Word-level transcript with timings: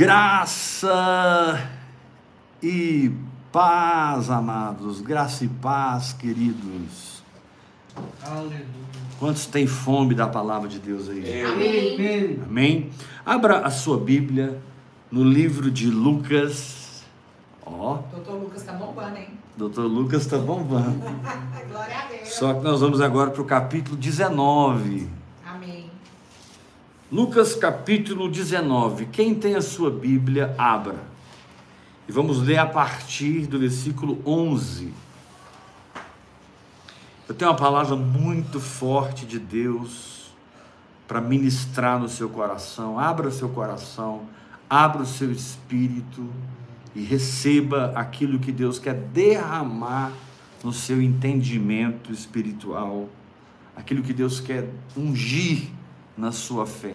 Graça 0.00 1.68
e 2.62 3.12
paz, 3.52 4.30
amados. 4.30 5.02
Graça 5.02 5.44
e 5.44 5.48
paz, 5.48 6.14
queridos. 6.14 7.22
Aleluia. 8.22 8.64
Quantos 9.18 9.44
têm 9.44 9.66
fome 9.66 10.14
da 10.14 10.26
palavra 10.26 10.70
de 10.70 10.78
Deus 10.78 11.06
aí? 11.10 11.42
Amém. 11.44 12.40
Amém? 12.46 12.90
Abra 13.26 13.58
a 13.58 13.70
sua 13.70 13.98
Bíblia 13.98 14.58
no 15.12 15.22
livro 15.22 15.70
de 15.70 15.90
Lucas. 15.90 17.04
Ó, 17.66 17.98
Doutor 18.10 18.40
Lucas 18.40 18.62
tá 18.62 18.72
bombando, 18.72 19.18
hein? 19.18 19.28
doutor 19.54 19.86
Lucas 19.86 20.22
está 20.22 20.38
bombando. 20.38 20.98
Glória 21.68 21.98
a 21.98 22.06
Deus. 22.06 22.26
Só 22.30 22.54
que 22.54 22.64
nós 22.64 22.80
vamos 22.80 23.02
agora 23.02 23.32
para 23.32 23.42
o 23.42 23.44
capítulo 23.44 23.98
19. 23.98 25.19
Lucas 27.12 27.56
capítulo 27.56 28.30
19. 28.30 29.06
Quem 29.06 29.34
tem 29.34 29.56
a 29.56 29.60
sua 29.60 29.90
Bíblia, 29.90 30.54
abra. 30.56 30.94
E 32.08 32.12
vamos 32.12 32.40
ler 32.40 32.58
a 32.58 32.66
partir 32.66 33.48
do 33.48 33.58
versículo 33.58 34.22
11. 34.24 34.94
Eu 37.28 37.34
tenho 37.34 37.50
uma 37.50 37.56
palavra 37.56 37.96
muito 37.96 38.60
forte 38.60 39.26
de 39.26 39.40
Deus 39.40 40.32
para 41.08 41.20
ministrar 41.20 41.98
no 41.98 42.08
seu 42.08 42.28
coração. 42.28 42.96
Abra 42.96 43.26
o 43.26 43.32
seu 43.32 43.48
coração, 43.48 44.22
abra 44.68 45.02
o 45.02 45.06
seu 45.06 45.32
espírito 45.32 46.24
e 46.94 47.02
receba 47.02 47.92
aquilo 47.96 48.38
que 48.38 48.52
Deus 48.52 48.78
quer 48.78 48.94
derramar 48.94 50.12
no 50.62 50.72
seu 50.72 51.02
entendimento 51.02 52.12
espiritual, 52.12 53.08
aquilo 53.74 54.00
que 54.00 54.12
Deus 54.12 54.38
quer 54.38 54.68
ungir 54.96 55.79
na 56.20 56.30
sua 56.30 56.66
fé. 56.66 56.94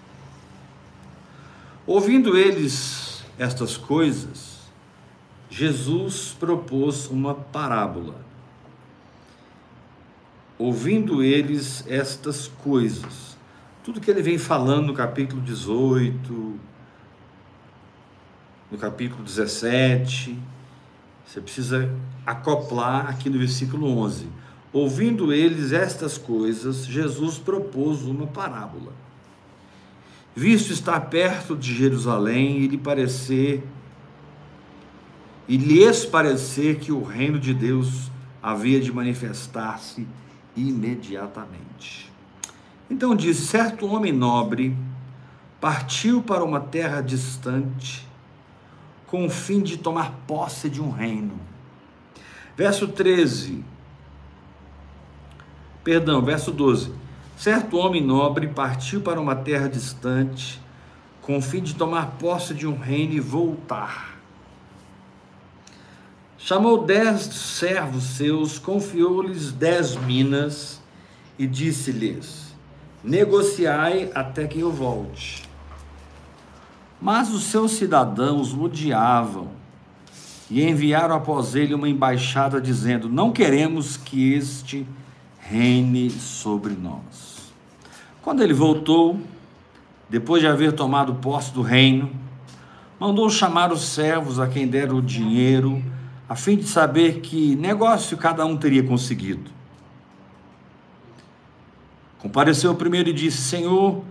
Ouvindo 1.87 2.37
eles 2.37 3.23
estas 3.39 3.75
coisas, 3.75 4.59
Jesus 5.49 6.35
propôs 6.39 7.07
uma 7.07 7.33
parábola. 7.33 8.23
Ouvindo 10.57 11.23
eles 11.23 11.83
estas 11.87 12.47
coisas, 12.47 13.35
tudo 13.83 13.99
que 13.99 14.09
ele 14.09 14.21
vem 14.21 14.37
falando 14.37 14.87
no 14.87 14.93
capítulo 14.93 15.41
18, 15.41 16.59
no 18.71 18.77
capítulo 18.77 19.23
17, 19.23 20.39
você 21.25 21.41
precisa 21.41 21.89
acoplar 22.25 23.09
aqui 23.09 23.29
no 23.29 23.39
versículo 23.39 23.87
11. 23.97 24.27
Ouvindo 24.71 25.33
eles 25.33 25.71
estas 25.71 26.17
coisas, 26.17 26.85
Jesus 26.85 27.37
propôs 27.37 28.03
uma 28.03 28.27
parábola 28.27 29.04
visto 30.35 30.73
estar 30.73 30.99
perto 31.01 31.55
de 31.55 31.73
Jerusalém 31.73 32.57
e 32.57 32.67
lhe 32.67 32.77
parecer 32.77 33.63
e 35.47 35.57
lhes 35.57 36.03
parecer 36.05 36.79
que 36.79 36.91
o 36.91 37.03
reino 37.03 37.39
de 37.39 37.53
Deus 37.53 38.11
havia 38.41 38.79
de 38.81 38.91
manifestar-se 38.91 40.07
imediatamente. 40.55 42.11
Então 42.89 43.15
disse: 43.15 43.45
certo 43.45 43.85
homem 43.87 44.11
nobre 44.11 44.75
partiu 45.61 46.21
para 46.21 46.43
uma 46.43 46.59
terra 46.59 47.01
distante 47.01 48.05
com 49.07 49.25
o 49.25 49.29
fim 49.29 49.61
de 49.61 49.77
tomar 49.77 50.11
posse 50.27 50.69
de 50.69 50.81
um 50.81 50.89
reino. 50.89 51.39
Verso 52.57 52.87
13. 52.87 53.63
Perdão, 55.83 56.21
verso 56.21 56.51
12. 56.51 56.91
Certo 57.37 57.77
homem 57.77 58.01
nobre 58.01 58.47
partiu 58.47 59.01
para 59.01 59.19
uma 59.19 59.35
terra 59.35 59.67
distante, 59.67 60.61
com 61.21 61.37
o 61.37 61.41
fim 61.41 61.61
de 61.61 61.75
tomar 61.75 62.11
posse 62.19 62.53
de 62.53 62.65
um 62.65 62.77
reino 62.77 63.13
e 63.13 63.19
voltar. 63.19 64.15
Chamou 66.37 66.85
dez 66.85 67.21
servos 67.23 68.03
seus, 68.03 68.57
confiou-lhes 68.59 69.51
dez 69.51 69.95
minas 69.95 70.81
e 71.37 71.45
disse-lhes: 71.45 72.55
Negociai 73.03 74.11
até 74.13 74.47
que 74.47 74.59
eu 74.59 74.71
volte. 74.71 75.43
Mas 77.01 77.33
os 77.33 77.45
seus 77.45 77.71
cidadãos 77.71 78.53
o 78.53 78.63
odiavam 78.63 79.49
e 80.49 80.63
enviaram 80.63 81.15
após 81.15 81.55
ele 81.55 81.73
uma 81.73 81.89
embaixada 81.89 82.61
dizendo: 82.61 83.09
Não 83.09 83.31
queremos 83.31 83.97
que 83.97 84.33
este 84.33 84.87
reine 85.39 86.09
sobre 86.09 86.73
nós. 86.73 87.24
Quando 88.25 88.41
ele 88.41 88.55
voltou, 88.55 89.21
depois 90.09 90.41
de 90.41 90.47
haver 90.47 90.73
tomado 90.73 91.13
posse 91.13 91.53
do 91.53 91.61
reino, 91.61 92.09
mandou 92.99 93.29
chamar 93.29 93.71
os 93.71 93.83
servos 93.83 94.39
a 94.39 94.47
quem 94.47 94.67
deram 94.67 94.97
o 94.97 95.01
dinheiro, 95.01 95.79
a 96.27 96.35
fim 96.35 96.57
de 96.57 96.63
saber 96.63 97.19
que 97.19 97.55
negócio 97.55 98.17
cada 98.17 98.43
um 98.43 98.57
teria 98.57 98.81
conseguido. 98.81 99.51
Compareceu 102.17 102.71
o 102.71 102.75
primeiro 102.75 103.09
e 103.09 103.13
disse: 103.13 103.37
Senhor, 103.43 104.03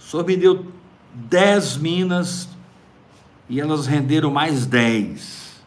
o 0.00 0.02
senhor 0.02 0.26
me 0.26 0.36
deu 0.36 0.66
dez 1.14 1.76
minas 1.76 2.48
e 3.48 3.60
elas 3.60 3.86
renderam 3.86 4.32
mais 4.32 4.66
dez. 4.66 5.62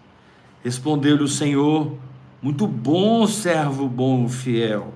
Respondeu-lhe 0.61 1.23
o 1.23 1.29
Senhor: 1.29 1.95
Muito 2.41 2.67
bom, 2.67 3.25
servo 3.25 3.87
bom 3.87 4.27
fiel. 4.27 4.93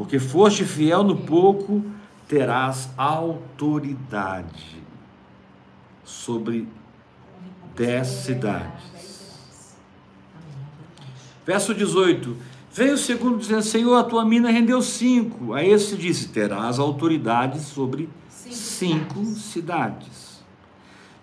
Porque 0.00 0.18
foste 0.18 0.64
fiel 0.64 1.04
no 1.04 1.14
pouco, 1.14 1.84
terás 2.26 2.88
autoridade 2.96 4.80
sobre 6.02 6.66
dez 7.76 8.06
cidades. 8.06 9.76
Verso 11.44 11.74
18. 11.74 12.34
Veio 12.72 12.94
o 12.94 12.96
segundo 12.96 13.36
dizendo: 13.36 13.60
Senhor, 13.60 13.94
a 13.94 14.02
tua 14.02 14.24
mina 14.24 14.50
rendeu 14.50 14.80
cinco. 14.80 15.52
A 15.52 15.62
esse 15.62 15.94
disse: 15.98 16.28
Terás 16.28 16.78
autoridade 16.78 17.60
sobre 17.60 18.08
cinco, 18.30 19.22
cidades. 19.26 20.42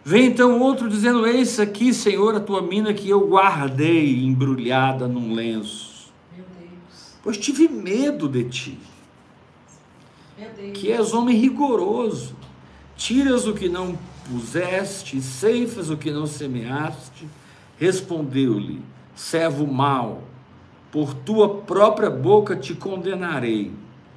Vem 0.05 0.27
então 0.27 0.59
outro 0.61 0.87
dizendo: 0.87 1.25
Eis 1.25 1.59
aqui, 1.59 1.91
Senhor, 1.91 2.35
a 2.35 2.39
tua 2.39 2.61
mina 2.61 2.93
que 2.93 3.09
eu 3.09 3.27
guardei 3.27 4.23
embrulhada 4.23 5.07
num 5.07 5.33
lenço. 5.33 5.96
Deus. 7.27 7.37
Pois 7.37 7.37
tive 7.37 7.67
medo 7.67 8.29
de 8.29 8.43
ti, 8.45 8.79
Deus. 10.55 10.77
que 10.77 10.91
és 10.91 11.13
homem 11.13 11.37
rigoroso. 11.37 12.35
Tiras 12.95 13.45
o 13.45 13.53
que 13.53 13.69
não 13.69 13.97
puseste, 14.29 15.21
ceifas 15.21 15.89
o 15.89 15.97
que 15.97 16.09
não 16.09 16.25
semeaste. 16.25 17.27
Respondeu-lhe: 17.77 18.81
servo 19.15 19.67
mau, 19.67 20.23
por 20.91 21.13
tua 21.13 21.61
própria 21.61 22.09
boca 22.09 22.55
te 22.55 22.73
condenarei. 22.73 23.71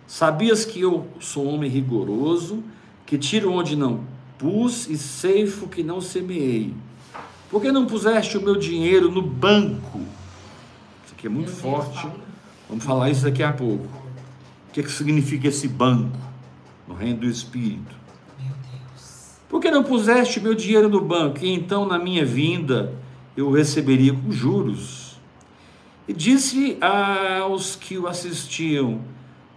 Sabias 0.07 0.65
que 0.65 0.81
eu 0.81 1.07
sou 1.21 1.47
homem 1.47 1.71
rigoroso, 1.71 2.65
que 3.07 3.19
tiro 3.19 3.53
onde 3.53 3.77
não 3.77 4.05
pus 4.39 4.89
e 4.89 4.97
ceifo 4.97 5.69
que 5.69 5.83
não 5.83 6.01
semeei. 6.01 6.75
Por 7.51 7.61
que 7.61 7.71
não 7.71 7.87
puseste 7.87 8.39
o 8.39 8.41
meu 8.41 8.57
dinheiro 8.57 9.11
no 9.11 9.21
banco? 9.21 9.99
Isso 11.05 11.15
aqui 11.17 11.27
é 11.27 11.31
muito 11.31 11.53
Meu 11.53 11.61
Deus, 11.61 11.61
forte. 11.61 12.03
Paulo. 12.03 12.30
Vamos 12.71 12.85
falar 12.85 13.11
isso 13.11 13.25
daqui 13.25 13.43
a 13.43 13.53
pouco. 13.53 13.85
O 13.85 14.73
que, 14.73 14.85
que 14.85 14.93
significa 14.93 15.49
esse 15.49 15.67
banco 15.67 16.17
no 16.87 16.95
reino 16.95 17.19
do 17.19 17.27
Espírito? 17.27 17.97
Meu 18.39 18.55
Deus. 18.71 19.35
Por 19.49 19.61
que 19.61 19.73
não 19.73 19.83
puseste 19.83 20.39
meu 20.41 20.55
dinheiro 20.55 20.89
no 20.89 21.01
banco? 21.01 21.45
E 21.45 21.53
então, 21.53 21.85
na 21.85 21.99
minha 21.99 22.25
vinda, 22.25 22.95
eu 23.37 23.49
o 23.49 23.53
receberia 23.53 24.15
com 24.15 24.31
juros. 24.31 25.21
E 26.07 26.13
disse 26.13 26.79
aos 26.81 27.75
que 27.75 27.99
o 27.99 28.07
assistiam: 28.07 29.01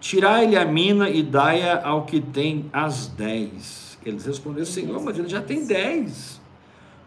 Tirai-lhe 0.02 0.58
a 0.58 0.66
mina 0.66 1.08
e 1.08 1.22
dai-a 1.22 1.88
ao 1.88 2.06
que 2.06 2.20
tem 2.20 2.66
as 2.74 3.08
dez. 3.08 3.96
Eles 4.04 4.26
responderam: 4.26 4.66
Senhor, 4.66 5.00
mas 5.04 5.20
ele 5.20 5.30
já 5.30 5.42
tem 5.42 5.68
dez. 5.68 6.42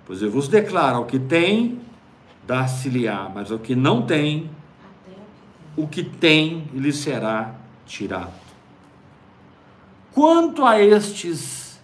Pois 0.06 0.22
eu 0.22 0.30
vos 0.30 0.46
declaro: 0.46 0.98
ao 0.98 1.04
que 1.04 1.18
tem, 1.18 1.80
dar-se-lhe-á, 2.46 3.28
mas 3.34 3.50
ao 3.50 3.58
que 3.58 3.74
não 3.74 4.02
tem, 4.02 4.48
o 5.76 5.86
que 5.86 6.02
tem. 6.02 6.68
lhe 6.72 6.92
será 6.92 7.54
tirado. 7.84 8.32
Quanto 10.12 10.64
a 10.64 10.80
estes 10.82 11.78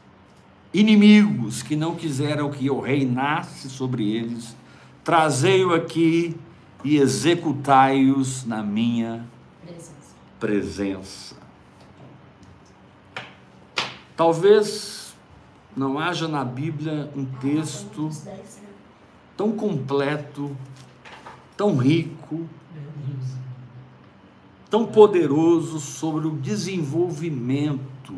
inimigos 0.72 1.62
que 1.62 1.76
não 1.76 1.94
quiseram 1.94 2.50
que 2.50 2.66
eu 2.66 2.80
reinasse 2.80 3.68
sobre 3.68 4.10
eles, 4.16 4.56
trazei-o 5.04 5.74
aqui 5.74 6.34
e 6.82 6.96
executai-os 6.96 8.46
na 8.46 8.62
minha 8.62 9.26
Presença. 9.64 9.92
presença. 10.40 11.36
Talvez 14.16 15.14
não 15.76 15.98
haja 15.98 16.26
na 16.28 16.44
Bíblia 16.44 17.10
um 17.16 17.24
texto 17.24 18.10
tão 19.36 19.52
completo, 19.52 20.56
tão 21.56 21.76
rico. 21.76 22.48
Tão 24.72 24.86
poderoso 24.86 25.78
sobre 25.78 26.26
o 26.26 26.30
desenvolvimento 26.30 28.14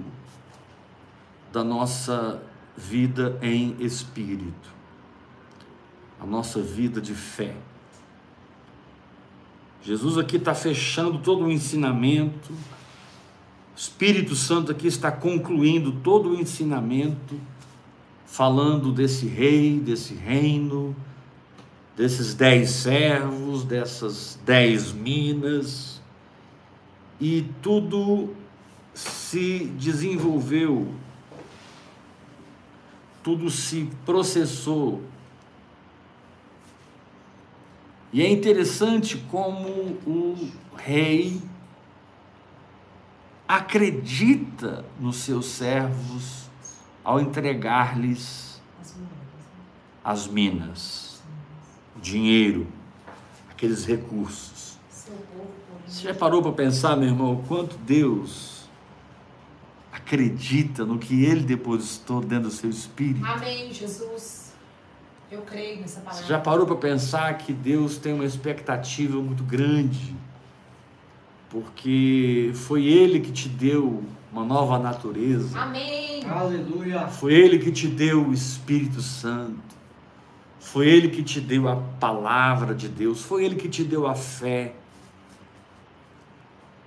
da 1.53 1.65
nossa 1.65 2.41
vida 2.77 3.37
em 3.43 3.75
espírito, 3.81 4.71
a 6.21 6.25
nossa 6.25 6.63
vida 6.63 7.01
de 7.01 7.13
fé. 7.13 7.57
Jesus 9.83 10.17
aqui 10.17 10.37
está 10.37 10.55
fechando 10.55 11.19
todo 11.19 11.45
o 11.45 11.51
ensinamento, 11.51 12.53
o 12.53 13.77
Espírito 13.77 14.37
Santo 14.37 14.71
aqui 14.71 14.87
está 14.87 15.11
concluindo 15.11 15.91
todo 15.91 16.31
o 16.31 16.41
ensinamento, 16.41 17.35
falando 18.27 18.93
desse 18.93 19.27
rei, 19.27 19.81
desse 19.81 20.15
reino, 20.15 20.95
desses 21.97 22.33
dez 22.33 22.71
servos, 22.71 23.65
dessas 23.65 24.39
dez 24.47 24.93
minas, 24.93 25.95
e 27.21 27.51
tudo 27.63 28.35
se 28.93 29.67
desenvolveu, 29.79 30.95
tudo 33.23 33.51
se 33.51 33.91
processou. 34.05 35.03
E 38.13 38.23
é 38.23 38.31
interessante 38.31 39.17
como 39.31 39.69
o 40.07 40.51
rei 40.77 41.41
acredita 43.49 44.85
nos 45.01 45.17
seus 45.17 45.47
servos 45.47 46.49
ao 47.03 47.21
entregar-lhes 47.21 48.63
As 50.03 50.27
minas, 50.27 51.23
o 51.97 52.01
dinheiro, 52.01 52.67
aqueles 53.51 53.85
recursos. 53.85 54.54
Você 55.87 56.09
já 56.09 56.15
parou 56.15 56.43
para 56.43 56.53
pensar, 56.53 56.97
meu 56.97 57.09
irmão, 57.09 57.35
o 57.35 57.43
quanto 57.47 57.77
Deus 57.79 58.69
acredita 59.93 60.85
no 60.85 60.99
que 60.99 61.25
Ele 61.25 61.41
depositou 61.43 62.21
dentro 62.21 62.49
do 62.49 62.55
seu 62.55 62.69
espírito? 62.71 63.25
Amém, 63.25 63.73
Jesus. 63.73 64.53
Eu 65.31 65.43
creio 65.43 65.81
nessa 65.81 66.01
Você 66.01 66.05
palavra. 66.05 66.27
já 66.27 66.39
parou 66.39 66.67
para 66.67 66.77
pensar 66.77 67.39
que 67.39 67.53
Deus 67.53 67.97
tem 67.97 68.13
uma 68.13 68.25
expectativa 68.25 69.19
muito 69.21 69.43
grande? 69.43 70.15
Porque 71.51 72.51
foi 72.55 72.87
Ele 72.87 73.21
que 73.21 73.31
te 73.31 73.49
deu 73.49 74.03
uma 74.33 74.45
nova 74.45 74.79
natureza. 74.79 75.59
Amém. 75.59 76.25
Aleluia. 76.25 77.07
Foi 77.09 77.33
Ele 77.33 77.59
que 77.59 77.71
te 77.71 77.87
deu 77.87 78.29
o 78.29 78.33
Espírito 78.33 79.01
Santo. 79.01 79.75
Foi 80.59 80.89
Ele 80.89 81.09
que 81.09 81.23
te 81.23 81.41
deu 81.41 81.69
a 81.69 81.77
palavra 81.77 82.75
de 82.75 82.89
Deus. 82.89 83.23
Foi 83.23 83.45
Ele 83.45 83.55
que 83.55 83.69
te 83.69 83.85
deu 83.85 84.07
a 84.07 84.15
fé. 84.15 84.75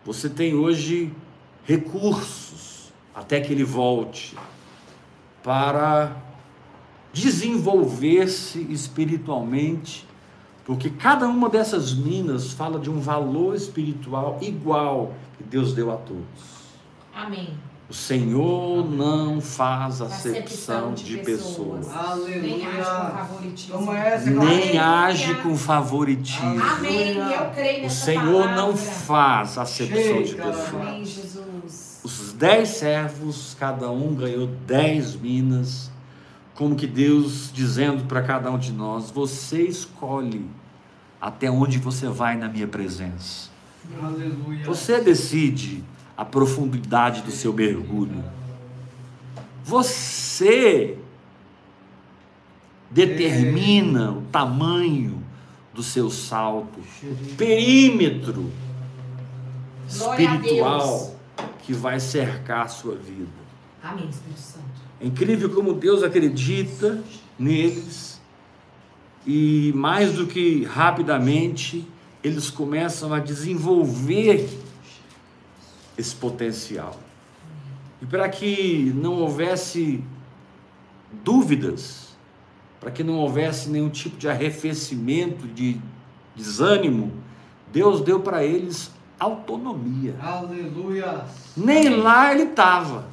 Você 0.08 0.30
tem 0.30 0.56
hoje 0.56 1.12
recursos 1.66 2.94
até 3.14 3.42
que 3.42 3.52
Ele 3.52 3.66
volte 3.66 4.38
para 5.44 6.16
desenvolver-se 7.12 8.62
espiritualmente, 8.72 10.08
porque 10.64 10.90
cada 10.90 11.28
uma 11.28 11.50
dessas 11.50 11.94
minas 11.94 12.54
fala 12.54 12.80
de 12.80 12.90
um 12.90 13.02
valor 13.02 13.54
espiritual 13.54 14.40
igual 14.42 15.14
que 15.38 15.44
Deus 15.44 15.74
deu 15.74 15.92
a 15.92 15.98
todos. 15.98 16.24
Amém. 17.14 17.50
O 17.90 17.94
Senhor 17.94 18.86
não 18.90 19.40
faz 19.40 20.02
Acepção 20.02 20.94
de 20.94 21.18
pessoas. 21.20 21.86
pessoas, 21.88 22.28
Nem 22.42 22.66
age 22.66 22.84
com 23.72 23.78
Aleluia. 23.78 24.20
nem 24.28 24.78
Aleluia. 24.78 24.86
age 25.06 25.36
com 25.36 25.56
favoritismo. 25.56 26.62
Amém. 26.62 27.16
Eu 27.18 27.50
creio 27.52 27.80
O 27.80 27.82
nessa 27.84 28.06
Senhor 28.06 28.42
palavra. 28.42 28.56
não 28.56 28.76
faz 28.76 29.58
acepção 29.58 30.22
de 30.22 30.36
pessoas. 30.36 32.02
Os 32.04 32.34
dez 32.34 32.70
servos, 32.70 33.56
cada 33.58 33.90
um 33.90 34.14
ganhou 34.14 34.48
dez 34.66 35.16
minas, 35.16 35.90
como 36.56 36.76
que 36.76 36.88
Deus 36.88 37.50
dizendo 37.54 38.04
para 38.06 38.22
cada 38.22 38.52
um 38.52 38.58
de 38.58 38.74
nós: 38.74 39.10
você 39.10 39.62
escolhe 39.64 40.46
até 41.22 41.50
onde 41.50 41.78
você 41.80 42.08
vai 42.10 42.36
na 42.36 42.50
minha 42.50 42.68
presença. 42.68 43.50
Aleluia. 44.04 44.66
Você 44.66 45.00
decide 45.00 45.84
a 46.18 46.26
profundidade 46.26 47.22
do 47.22 47.32
seu 47.32 47.54
mergulho. 47.54 48.24
Você 49.64 50.98
determina 52.90 54.12
o 54.12 54.22
tamanho 54.24 55.24
do 55.74 55.84
seu 55.84 56.10
salto, 56.10 56.80
o 57.04 57.36
perímetro 57.36 58.52
espiritual 59.88 61.16
que 61.64 61.74
vai 61.74 62.00
cercar 62.00 62.66
a 62.66 62.68
sua 62.68 62.96
vida. 62.96 63.28
Amém, 63.84 64.10
Espírito 64.10 64.40
Santo. 64.40 64.66
É 65.00 65.06
incrível 65.06 65.50
como 65.52 65.74
Deus 65.74 66.02
acredita 66.02 67.04
neles 67.38 68.20
e 69.26 69.72
mais 69.76 70.14
do 70.14 70.26
que 70.26 70.64
rapidamente 70.64 71.88
eles 72.24 72.50
começam 72.50 73.14
a 73.14 73.20
desenvolver 73.20 74.50
esse 75.98 76.16
potencial. 76.16 76.96
E 78.02 78.06
para 78.06 78.30
que 78.30 78.92
não 78.96 79.14
houvesse 79.14 80.04
dúvidas, 81.24 82.10
para 82.80 82.92
que 82.92 83.04
não 83.04 83.16
houvesse 83.16 83.70
nenhum 83.70 83.90
tipo 83.90 84.18
de 84.18 84.30
arrefecimento, 84.30 85.48
de 85.48 85.80
desânimo, 86.36 87.12
Deus 87.72 88.02
deu 88.02 88.20
para 88.20 88.44
eles 88.44 88.92
autonomia. 89.20 90.16
Aleluia. 90.22 91.26
Nem 91.56 91.90
lá 91.90 92.32
ele 92.34 92.44
estava. 92.44 93.06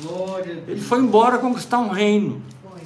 Glória 0.00 0.62
a 0.66 0.70
Ele 0.70 0.80
foi 0.80 1.00
embora 1.00 1.38
conquistar 1.38 1.80
um 1.80 1.88
reino 1.88 2.40
Foi. 2.62 2.80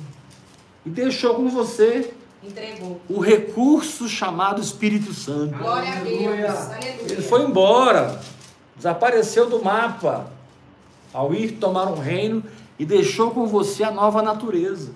e 0.87 0.89
deixou 0.89 1.35
com 1.35 1.49
você 1.51 2.15
Entregou. 2.43 3.01
o 3.09 3.21
recurso 3.21 4.09
chamado 4.09 4.63
Espírito 4.63 5.13
Santo. 5.13 5.59
Glória 5.59 5.93
a 5.93 5.97
Deus. 5.97 6.27
Aleluia. 6.27 6.97
Ele 7.11 7.23
foi 7.23 7.43
embora, 7.43 8.19
desapareceu 8.83 9.49
do 9.49 9.63
mapa 9.63 10.27
ao 11.15 11.33
ir 11.33 11.53
tomar 11.53 11.87
um 11.87 12.01
reino 12.01 12.43
e 12.77 12.85
deixou 12.85 13.31
com 13.31 13.47
você 13.47 13.85
a 13.85 13.93
nova 13.93 14.21
natureza. 14.23 14.93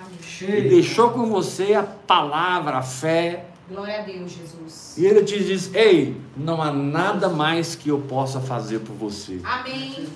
Amém. 0.00 0.56
E 0.56 0.68
deixou 0.68 1.10
com 1.10 1.26
você 1.26 1.74
a 1.74 1.82
palavra, 1.82 2.78
a 2.78 2.82
fé. 2.82 3.44
Glória 3.68 3.98
a 3.98 4.02
Deus, 4.02 4.32
Jesus. 4.32 4.96
E 4.96 5.04
ele 5.04 5.22
te 5.24 5.44
diz: 5.44 5.74
Ei, 5.74 6.18
não 6.34 6.62
há 6.62 6.72
nada 6.72 7.28
mais 7.28 7.74
que 7.74 7.90
eu 7.90 7.98
possa 7.98 8.40
fazer 8.40 8.78
por 8.78 8.94
você. 8.94 9.40
Amém. 9.44 10.06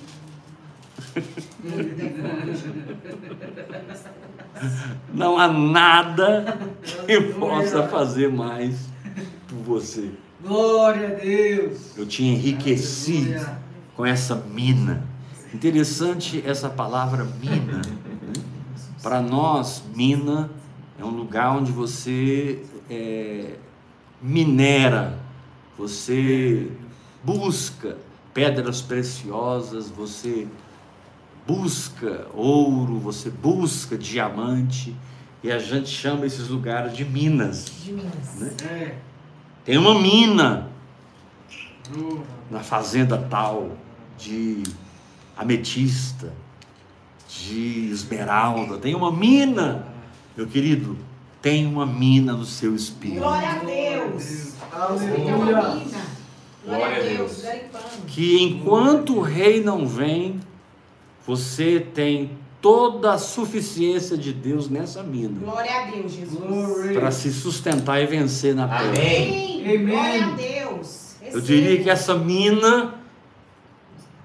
Não 5.13 5.37
há 5.37 5.47
nada 5.47 6.57
que 6.81 7.11
eu 7.11 7.33
possa 7.33 7.83
fazer 7.87 8.31
mais 8.31 8.87
por 9.47 9.57
você. 9.57 10.09
Glória 10.43 11.07
a 11.07 11.11
Deus. 11.11 11.97
Eu 11.97 12.05
te 12.05 12.23
enriqueci 12.23 13.17
Aleluia. 13.17 13.59
com 13.95 14.05
essa 14.05 14.35
mina. 14.35 15.07
Interessante 15.53 16.43
essa 16.45 16.69
palavra 16.69 17.23
mina. 17.23 17.77
né? 17.77 18.33
Para 19.01 19.21
nós, 19.21 19.83
mina 19.95 20.49
é 20.99 21.05
um 21.05 21.09
lugar 21.11 21.55
onde 21.57 21.71
você 21.71 22.63
é, 22.89 23.55
minera, 24.21 25.17
você 25.77 26.69
busca 27.23 27.97
pedras 28.33 28.81
preciosas, 28.81 29.89
você 29.89 30.47
busca 31.47 32.27
ouro, 32.33 32.99
você 32.99 33.29
busca 33.29 33.97
diamante, 33.97 34.95
e 35.43 35.51
a 35.51 35.59
gente 35.59 35.89
chama 35.89 36.25
esses 36.25 36.47
lugares 36.47 36.95
de 36.95 37.03
minas. 37.05 37.65
De 37.83 37.93
Minas. 37.93 38.35
Né? 38.35 38.51
É. 38.63 38.95
Tem 39.65 39.77
uma 39.77 39.97
mina 39.97 40.69
na 42.51 42.59
fazenda 42.59 43.17
tal 43.17 43.71
de 44.17 44.61
ametista, 45.37 46.33
de 47.27 47.89
esmeralda, 47.89 48.77
tem 48.77 48.93
uma 48.93 49.11
mina, 49.11 49.87
meu 50.35 50.47
querido, 50.47 50.97
tem 51.41 51.65
uma 51.65 51.85
mina 51.85 52.33
no 52.33 52.45
seu 52.45 52.75
espírito. 52.75 53.19
Glória 53.19 53.49
a 53.49 53.59
Deus. 53.59 54.53
Aleluia. 54.71 55.35
Uma 55.35 55.75
mina. 55.75 56.01
Glória 56.65 56.97
a 56.97 56.99
Deus. 56.99 57.43
Que 58.07 58.43
enquanto 58.43 59.17
o 59.17 59.21
rei 59.21 59.63
não 59.63 59.87
vem, 59.87 60.39
você 61.25 61.79
tem 61.79 62.31
toda 62.63 63.11
a 63.11 63.17
suficiência 63.17 64.17
de 64.17 64.31
Deus 64.31 64.69
nessa 64.69 65.03
mina 65.03 65.37
Glória 65.37 65.81
a 65.81 65.91
Deus, 65.91 66.13
Jesus. 66.13 66.93
Para 66.93 67.11
se 67.11 67.33
sustentar 67.33 68.01
e 68.01 68.05
vencer 68.05 68.55
na 68.55 68.69
terra. 68.69 68.87
Amém. 68.87 69.61
Amém. 69.65 69.85
Glória 69.85 70.25
a 70.25 70.29
Deus. 70.29 71.15
Eu 71.21 71.41
diria 71.41 71.83
que 71.83 71.89
essa 71.89 72.15
mina, 72.15 72.95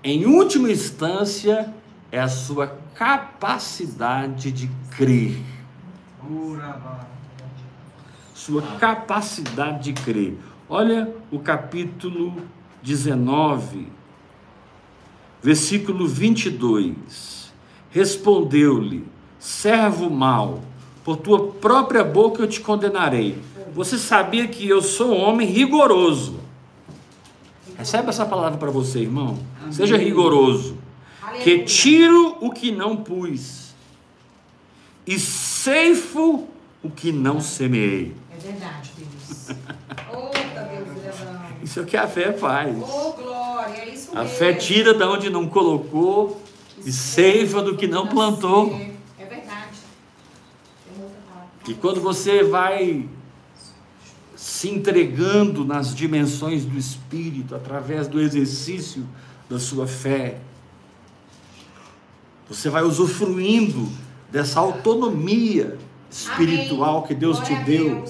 em 0.04 0.24
última 0.24 0.70
instância, 0.70 1.74
é 2.12 2.20
a 2.20 2.28
sua 2.28 2.78
capacidade 2.94 4.52
de 4.52 4.70
crer. 4.96 5.42
Sua 8.34 8.62
capacidade 8.78 9.92
de 9.92 10.00
crer. 10.00 10.38
Olha 10.68 11.12
o 11.32 11.40
capítulo 11.40 12.36
19, 12.82 13.88
versículo 15.42 16.06
22. 16.06 17.37
Respondeu-lhe: 17.98 19.04
servo 19.40 20.08
mau, 20.08 20.60
por 21.04 21.16
tua 21.16 21.48
própria 21.48 22.04
boca 22.04 22.40
eu 22.42 22.46
te 22.46 22.60
condenarei. 22.60 23.36
Você 23.74 23.98
sabia 23.98 24.46
que 24.46 24.68
eu 24.68 24.80
sou 24.80 25.12
um 25.16 25.20
homem 25.20 25.48
rigoroso. 25.48 26.38
Recebe 27.76 28.08
essa 28.08 28.24
palavra 28.24 28.56
para 28.56 28.70
você, 28.70 29.00
irmão. 29.00 29.36
Amém. 29.60 29.72
Seja 29.72 29.96
rigoroso. 29.96 30.76
Que 31.42 31.50
Aleluia. 31.50 31.64
tiro 31.64 32.36
o 32.40 32.50
que 32.52 32.70
não 32.72 32.96
pus 32.96 33.74
e 35.06 35.18
ceifo 35.18 36.46
o 36.82 36.90
que 36.90 37.10
não 37.12 37.40
semeei. 37.40 38.14
É 38.32 38.38
verdade, 38.40 38.92
Deus. 38.96 39.56
Outra 40.14 40.62
Deus, 40.62 40.88
Leão. 41.02 41.40
Isso 41.62 41.80
é 41.80 41.82
o 41.82 41.86
que 41.86 41.96
a 41.96 42.06
fé 42.06 42.32
faz. 42.32 42.76
Oh, 42.80 43.12
glória, 43.12 43.74
é 43.82 43.88
isso 43.90 44.10
A 44.14 44.22
mesmo. 44.22 44.36
fé 44.36 44.52
tira 44.54 44.94
da 44.94 45.10
onde 45.10 45.28
não 45.30 45.46
colocou 45.48 46.40
e 46.84 46.92
ceifa 46.92 47.62
do 47.62 47.76
que 47.76 47.86
não 47.86 48.06
plantou. 48.06 48.74
É 49.18 49.24
verdade. 49.24 49.78
E 51.66 51.74
quando 51.74 52.00
você 52.00 52.42
vai 52.42 53.08
se 54.34 54.70
entregando 54.70 55.64
nas 55.64 55.94
dimensões 55.94 56.64
do 56.64 56.78
Espírito, 56.78 57.54
através 57.54 58.08
do 58.08 58.20
exercício 58.20 59.06
da 59.48 59.58
sua 59.58 59.86
fé, 59.86 60.38
você 62.48 62.70
vai 62.70 62.82
usufruindo 62.82 63.88
dessa 64.30 64.60
autonomia 64.60 65.76
espiritual 66.10 66.98
Amém. 66.98 67.08
que 67.08 67.14
Deus 67.14 67.38
te 67.40 67.54
Glória 67.54 67.64
deu, 67.64 68.04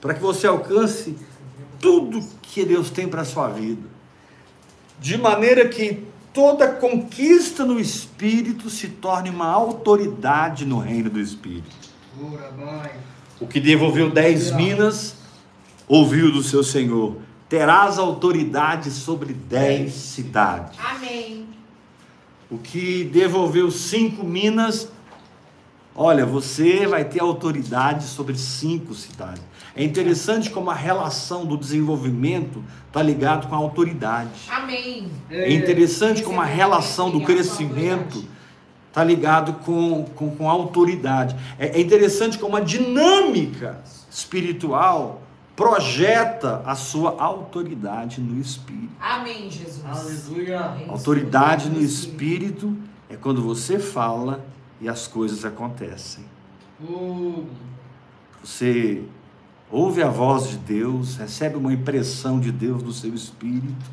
para 0.00 0.14
que 0.14 0.20
você 0.20 0.46
alcance 0.46 1.16
tudo 1.80 2.20
que 2.42 2.64
Deus 2.64 2.90
tem 2.90 3.06
para 3.06 3.22
a 3.22 3.24
sua 3.24 3.48
vida. 3.48 3.86
De 4.98 5.16
maneira 5.16 5.68
que 5.68 6.02
toda 6.36 6.68
conquista 6.68 7.64
no 7.64 7.80
Espírito 7.80 8.68
se 8.68 8.88
torne 8.88 9.30
uma 9.30 9.46
autoridade 9.46 10.66
no 10.66 10.78
reino 10.78 11.08
do 11.08 11.18
Espírito. 11.18 11.74
O 13.40 13.46
que 13.46 13.58
devolveu 13.58 14.10
dez 14.10 14.52
minas, 14.52 15.16
ouviu 15.88 16.30
do 16.30 16.42
seu 16.42 16.62
senhor: 16.62 17.16
terás 17.48 17.98
autoridade 17.98 18.90
sobre 18.90 19.32
dez 19.32 19.94
cidades. 19.94 20.78
Amém. 20.78 21.48
O 22.50 22.58
que 22.58 23.04
devolveu 23.04 23.70
cinco 23.70 24.22
minas, 24.22 24.90
olha, 25.94 26.26
você 26.26 26.86
vai 26.86 27.06
ter 27.06 27.22
autoridade 27.22 28.04
sobre 28.04 28.36
cinco 28.36 28.92
cidades. 28.92 29.42
É 29.76 29.84
interessante 29.84 30.50
como 30.50 30.70
a 30.70 30.74
relação 30.74 31.44
do 31.44 31.56
desenvolvimento 31.56 32.64
está 32.88 33.02
ligado 33.02 33.46
com 33.46 33.54
a 33.54 33.58
autoridade. 33.58 34.30
Amém. 34.48 35.10
É 35.30 35.52
interessante 35.52 36.16
Esse 36.16 36.24
como 36.24 36.40
a 36.40 36.48
é 36.48 36.54
relação 36.54 37.10
do 37.10 37.18
a 37.18 37.24
crescimento 37.24 38.24
está 38.88 39.04
ligado 39.04 39.52
com, 39.64 40.06
com, 40.14 40.34
com 40.34 40.48
a 40.48 40.52
autoridade. 40.52 41.36
É, 41.58 41.78
é 41.78 41.80
interessante 41.80 42.38
como 42.38 42.56
a 42.56 42.60
dinâmica 42.60 43.82
espiritual 44.10 45.20
projeta 45.54 46.62
a 46.64 46.74
sua 46.74 47.20
autoridade 47.20 48.20
no 48.22 48.40
espírito. 48.40 48.94
Amém, 48.98 49.50
Jesus. 49.50 49.84
Aleluia. 49.84 50.74
Autoridade 50.88 51.68
no 51.68 51.82
espírito 51.82 52.74
é 53.10 53.16
quando 53.16 53.42
você 53.42 53.78
fala 53.78 54.42
e 54.80 54.88
as 54.88 55.06
coisas 55.06 55.44
acontecem. 55.44 56.24
Você 58.42 59.02
ouve 59.70 60.02
a 60.02 60.08
voz 60.08 60.48
de 60.48 60.56
Deus, 60.58 61.16
recebe 61.16 61.56
uma 61.56 61.72
impressão 61.72 62.38
de 62.40 62.50
Deus 62.52 62.82
no 62.82 62.92
seu 62.92 63.14
espírito, 63.14 63.90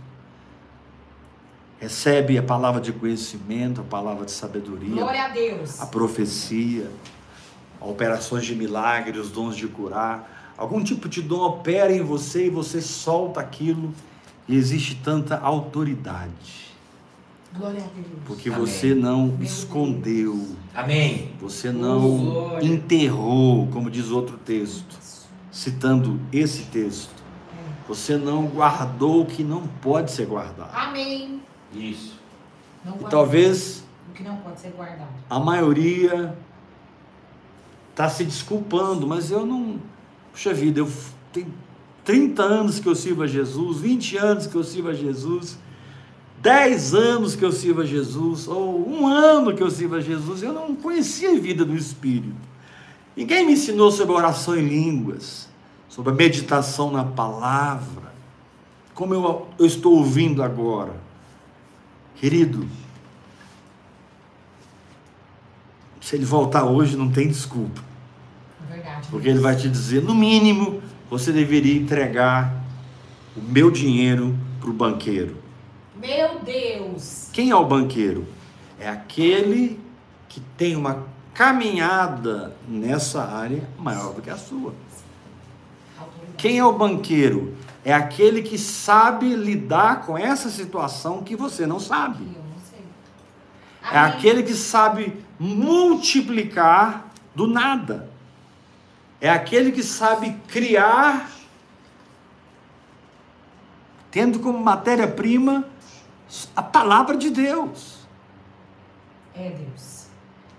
recebe 1.80 2.38
a 2.38 2.44
palavra 2.44 2.80
de 2.80 2.92
conhecimento, 2.94 3.82
a 3.82 3.84
palavra 3.84 4.25
de 4.25 4.32
sabedoria, 4.32 4.96
Glória 4.96 5.24
a 5.25 5.30
Deus. 5.30 5.82
a 5.82 5.86
profecia, 5.86 6.89
operações 7.82 8.46
de 8.46 8.56
milagre, 8.56 9.20
os 9.20 9.30
dons 9.30 9.56
de 9.56 9.68
curar. 9.68 10.53
Algum 10.58 10.84
tipo 10.84 11.10
de 11.10 11.22
dom 11.22 11.42
opera 11.42 11.92
em 11.94 12.01
você 12.01 12.46
e 12.48 12.50
você 12.50 12.80
solta 12.82 13.39
aquilo 13.39 13.94
e 14.48 14.56
existe 14.56 14.96
tanta 15.03 15.38
autoridade. 15.38 16.63
Glória 17.58 17.80
a 17.80 17.88
Deus. 17.88 18.08
Porque 18.25 18.50
Amém. 18.50 18.60
você 18.62 18.96
não 18.96 19.27
Meu 19.27 19.44
escondeu, 19.44 20.48
Amém. 20.74 21.32
você 21.42 21.72
não 21.72 22.18
glória. 22.18 22.65
enterrou, 22.68 23.68
como 23.68 23.92
diz 23.92 24.10
outro 24.10 24.38
texto, 24.38 24.98
citando 25.53 26.19
esse 26.33 26.63
texto. 26.63 27.13
Você 27.88 28.17
não 28.17 28.48
guardou 28.48 29.22
o 29.22 29.25
que 29.25 29.43
não 29.43 29.67
pode 29.67 30.12
ser 30.12 30.25
guardado. 30.25 30.72
Amém. 30.74 31.39
Isso. 31.72 32.19
E 32.86 33.05
talvez 33.10 33.83
O 34.10 34.13
que 34.13 34.24
não 34.24 34.36
pode 34.38 34.60
ser 34.60 34.69
guardado. 34.72 35.10
a 35.29 35.39
maioria 35.39 36.36
está 37.91 38.10
se 38.10 38.24
desculpando, 38.25 39.05
mas 39.05 39.29
eu 39.29 39.45
não. 39.45 39.79
Puxa 40.31 40.51
vida, 40.53 40.79
eu 40.79 40.91
tenho 41.31 41.53
30 42.03 42.41
anos 42.41 42.79
que 42.79 42.88
eu 42.88 42.95
sirvo 42.95 43.22
a 43.22 43.27
Jesus, 43.27 43.77
20 43.79 44.17
anos 44.17 44.48
que 44.48 44.55
eu 44.55 44.63
sirvo 44.63 44.89
a 44.89 44.93
Jesus, 44.93 45.60
10 46.41 46.95
anos 46.95 47.36
que 47.36 47.45
eu 47.45 47.51
sirvo 47.51 47.81
a 47.81 47.86
Jesus, 47.86 48.48
ou 48.48 48.89
um 48.89 49.05
ano 49.05 49.55
que 49.55 49.62
eu 49.62 49.69
sirvo 49.69 49.95
a 49.95 50.01
Jesus, 50.01 50.41
eu 50.41 50.51
não 50.51 50.75
conhecia 50.75 51.31
a 51.31 51.39
vida 51.39 51.63
do 51.63 51.75
Espírito. 51.75 52.36
Ninguém 53.15 53.46
me 53.46 53.53
ensinou 53.53 53.91
sobre 53.91 54.13
oração 54.13 54.55
em 54.55 54.67
línguas, 54.67 55.48
sobre 55.88 56.12
a 56.12 56.15
meditação 56.15 56.91
na 56.91 57.03
palavra, 57.03 58.13
como 58.93 59.13
eu, 59.13 59.48
eu 59.60 59.65
estou 59.65 59.98
ouvindo 59.98 60.43
agora. 60.43 60.93
Querido, 62.15 62.67
se 66.00 66.15
ele 66.15 66.25
voltar 66.25 66.65
hoje, 66.65 66.96
não 66.96 67.12
tem 67.12 67.27
desculpa. 67.27 67.82
É 68.70 68.74
verdade. 68.74 69.08
Porque 69.10 69.27
ele 69.27 69.39
vai 69.39 69.55
te 69.55 69.70
dizer, 69.70 70.03
no 70.03 70.13
mínimo, 70.13 70.82
você 71.10 71.32
deveria 71.32 71.79
entregar 71.79 72.63
o 73.36 73.41
meu 73.41 73.72
dinheiro 73.72 74.38
para 74.60 74.70
o 74.70 74.74
banqueiro. 74.74 75.38
Meu 75.96 76.39
Deus. 76.39 77.29
Quem 77.34 77.50
é 77.50 77.55
o 77.55 77.65
banqueiro? 77.65 78.27
É 78.79 78.89
aquele 78.89 79.79
que 80.27 80.39
tem 80.58 80.75
uma 80.75 81.05
caminhada 81.34 82.56
nessa 82.68 83.24
área 83.24 83.68
maior 83.78 84.13
do 84.13 84.22
que 84.22 84.30
a 84.30 84.38
sua. 84.38 84.74
Quem 86.38 86.60
é 86.60 86.66
o 86.66 86.74
banqueiro? 86.74 87.56
É 87.86 87.94
aquele 87.94 88.42
que 88.42 88.58
sabe 88.58 89.36
lidar 89.36 90.06
com 90.06 90.18
essa 90.18 90.50
situação 90.50 91.24
que 91.24 91.36
você 91.36 91.66
não 91.66 91.80
sabe. 91.80 92.25
É 93.92 93.98
aquele 93.98 94.44
que 94.44 94.54
sabe 94.54 95.22
multiplicar 95.38 97.08
do 97.36 97.48
nada. 97.48 98.10
É 99.20 99.30
aquele 99.30 99.72
que 99.72 99.84
sabe 99.84 100.38
criar, 100.48 101.30
tendo 104.12 104.40
como 104.40 104.60
matéria-prima 104.60 105.66
a 106.56 106.62
palavra 106.62 107.16
de 107.18 107.30
Deus. 107.30 108.00
É 109.36 109.50
Deus. 109.50 110.02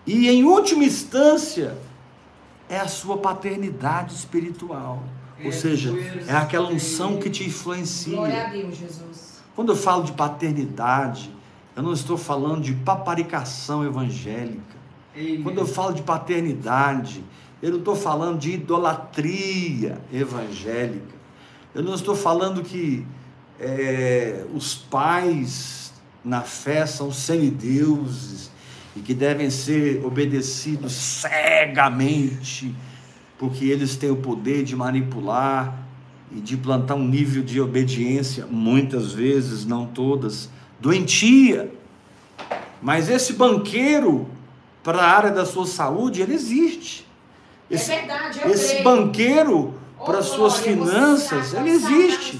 E 0.06 0.28
em 0.28 0.44
última 0.44 0.84
instância, 0.84 1.76
é 2.68 2.78
a 2.78 2.88
sua 2.88 3.18
paternidade 3.18 4.14
espiritual. 4.14 5.02
Ou 5.44 5.52
seja, 5.52 5.92
é 6.26 6.32
aquela 6.32 6.68
unção 6.68 7.18
que 7.18 7.28
te 7.28 7.44
influencia. 7.44 8.16
Glória 8.16 8.46
a 8.46 8.50
Deus, 8.50 8.76
Jesus. 8.76 9.42
Quando 9.54 9.72
eu 9.72 9.76
falo 9.76 10.04
de 10.04 10.12
paternidade, 10.12 11.30
eu 11.76 11.82
não 11.82 11.92
estou 11.92 12.16
falando 12.16 12.62
de 12.62 12.72
paparicação 12.72 13.84
evangélica. 13.84 14.74
Quando 15.42 15.58
eu 15.58 15.66
falo 15.66 15.94
de 15.94 16.02
paternidade, 16.02 17.22
eu 17.62 17.70
não 17.70 17.78
estou 17.78 17.94
falando 17.94 18.38
de 18.38 18.52
idolatria 18.52 19.98
evangélica. 20.12 21.14
Eu 21.74 21.82
não 21.82 21.94
estou 21.94 22.14
falando 22.14 22.62
que 22.62 23.06
é, 23.60 24.44
os 24.54 24.74
pais 24.74 25.92
na 26.24 26.42
fé 26.42 26.86
são 26.86 27.12
semideuses 27.12 28.50
e 28.96 29.00
que 29.00 29.14
devem 29.14 29.50
ser 29.50 30.04
obedecidos 30.04 30.92
cegamente, 30.92 32.74
porque 33.38 33.64
eles 33.64 33.96
têm 33.96 34.10
o 34.10 34.16
poder 34.16 34.62
de 34.62 34.76
manipular 34.76 35.76
e 36.30 36.40
de 36.40 36.56
plantar 36.56 36.94
um 36.94 37.06
nível 37.06 37.42
de 37.42 37.60
obediência, 37.60 38.46
muitas 38.46 39.12
vezes, 39.12 39.64
não 39.64 39.86
todas, 39.86 40.48
doentia. 40.80 41.72
Mas 42.80 43.08
esse 43.08 43.32
banqueiro, 43.32 44.28
para 44.82 44.98
a 44.98 45.06
área 45.06 45.30
da 45.30 45.44
sua 45.44 45.66
saúde, 45.66 46.22
ele 46.22 46.34
existe. 46.34 47.06
Esse, 47.70 47.92
é 47.92 47.98
verdade, 48.00 48.40
esse 48.46 48.68
creio. 48.68 48.84
banqueiro, 48.84 49.74
Oh, 49.98 50.04
para 50.04 50.18
as 50.18 50.26
suas 50.26 50.58
finanças, 50.58 51.54
ele 51.54 51.70
existe. 51.70 52.38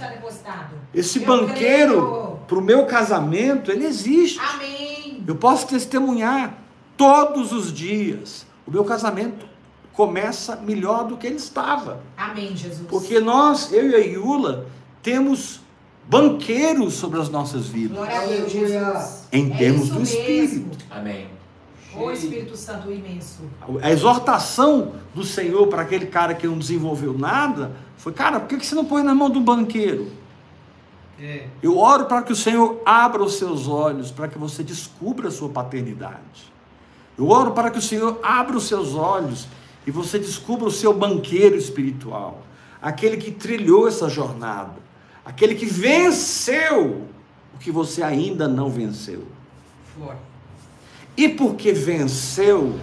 Esse 0.93 1.19
Eu 1.19 1.27
banqueiro, 1.27 2.39
para 2.47 2.59
o 2.59 2.61
meu 2.61 2.85
casamento, 2.85 3.71
ele 3.71 3.87
existe. 3.87 4.39
Amém. 4.39 4.94
Eu 5.27 5.37
posso 5.37 5.67
testemunhar 5.67 6.59
todos 6.97 7.53
os 7.53 7.73
dias. 7.73 8.47
O 8.67 8.71
meu 8.71 8.85
casamento 8.85 9.47
começa 9.93 10.57
melhor 10.57 11.07
do 11.07 11.17
que 11.17 11.27
ele 11.27 11.37
estava. 11.37 12.01
Amém, 12.17 12.57
Jesus. 12.57 12.87
Porque 12.89 13.21
nós, 13.21 13.73
eu 13.73 13.89
e 13.91 13.95
a 13.95 13.99
Iula, 13.99 14.67
temos 15.03 15.61
banqueiros 16.09 16.95
sobre 16.95 17.21
as 17.21 17.29
nossas 17.29 17.67
vidas. 17.67 17.97
Glória 17.97 18.19
a 18.19 18.27
Deus. 18.27 18.53
Jesus. 18.53 19.25
Em 19.33 19.53
É 19.53 19.57
termos 19.57 19.89
do 19.89 20.01
mesmo. 20.01 20.19
Espírito. 20.19 20.85
Amém. 20.91 21.29
Ô 21.97 22.11
Espírito 22.11 22.57
Santo 22.57 22.91
imenso. 22.91 23.43
A 23.81 23.91
exortação 23.91 24.95
do 25.15 25.23
Senhor 25.23 25.69
para 25.69 25.83
aquele 25.83 26.07
cara 26.07 26.35
que 26.35 26.47
não 26.47 26.59
desenvolveu 26.59 27.17
nada 27.17 27.73
foi: 27.97 28.13
cara, 28.13 28.41
por 28.41 28.49
que 28.49 28.57
que 28.57 28.67
você 28.67 28.75
não 28.75 28.85
põe 28.85 29.03
na 29.03 29.15
mão 29.15 29.31
do 29.31 29.41
banqueiro? 29.41 30.11
É. 31.21 31.47
Eu 31.63 31.79
oro 31.79 32.07
para 32.07 32.23
que 32.23 32.33
o 32.33 32.37
Senhor 32.37 32.81
abra 32.85 33.23
os 33.23 33.37
seus 33.37 33.69
olhos, 33.69 34.11
para 34.11 34.29
que 34.29 34.39
você 34.39 34.63
descubra 34.63 35.29
a 35.29 35.31
sua 35.31 35.49
paternidade. 35.49 36.53
Eu 37.17 37.29
oro 37.29 37.53
para 37.53 37.71
que 37.71 37.79
o 37.79 37.83
Senhor 37.83 38.19
abra 38.23 38.57
os 38.57 38.67
seus 38.67 38.95
olhos 38.95 39.47
e 39.87 39.91
você 39.91 40.19
descubra 40.19 40.67
o 40.67 40.73
seu 40.73 40.93
banqueiro 40.93 41.57
espiritual, 41.57 42.43
aquele 42.83 43.17
que 43.17 43.31
trilhou 43.31 43.87
essa 43.87 44.09
jornada, 44.09 44.77
aquele 45.25 45.55
que 45.55 45.67
venceu 45.67 47.07
o 47.55 47.59
que 47.59 47.71
você 47.71 48.03
ainda 48.03 48.49
não 48.49 48.69
venceu. 48.69 49.27
E 51.17 51.29
porque 51.29 51.73
venceu, 51.73 52.75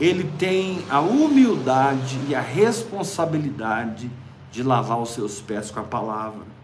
ele 0.00 0.24
tem 0.36 0.84
a 0.90 1.00
humildade 1.00 2.18
e 2.28 2.34
a 2.34 2.40
responsabilidade 2.40 4.10
de 4.50 4.62
lavar 4.64 5.00
os 5.00 5.10
seus 5.10 5.40
pés 5.40 5.70
com 5.70 5.78
a 5.78 5.84
palavra. 5.84 6.57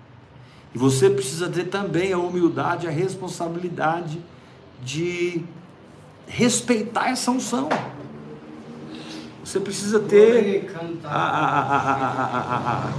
E 0.75 0.79
você 0.79 1.09
precisa 1.09 1.49
ter 1.49 1.65
também 1.65 2.13
a 2.13 2.19
humildade 2.19 2.87
a 2.87 2.91
responsabilidade 2.91 4.21
de 4.83 5.43
respeitar 6.27 7.11
essa 7.11 7.31
unção. 7.31 7.69
Você 9.45 9.61
precisa 9.61 10.01
ter 10.01 10.67
a- 11.05 11.11
a- 11.11 11.61
a- 11.61 12.93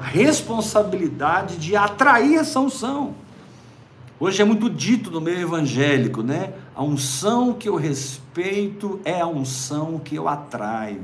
a 0.00 0.04
responsabilidade 0.04 1.56
de 1.56 1.76
atrair 1.76 2.36
essa 2.36 2.58
unção. 2.60 3.14
Hoje 4.20 4.42
é 4.42 4.44
muito 4.44 4.68
dito 4.68 5.10
no 5.10 5.20
meio 5.20 5.38
evangélico, 5.40 6.22
né? 6.22 6.52
A 6.76 6.82
unção 6.82 7.52
que 7.54 7.68
eu 7.68 7.76
respeito 7.76 9.00
é 9.04 9.20
a 9.20 9.26
unção 9.26 9.98
que 9.98 10.14
eu 10.16 10.28
atraio. 10.28 11.02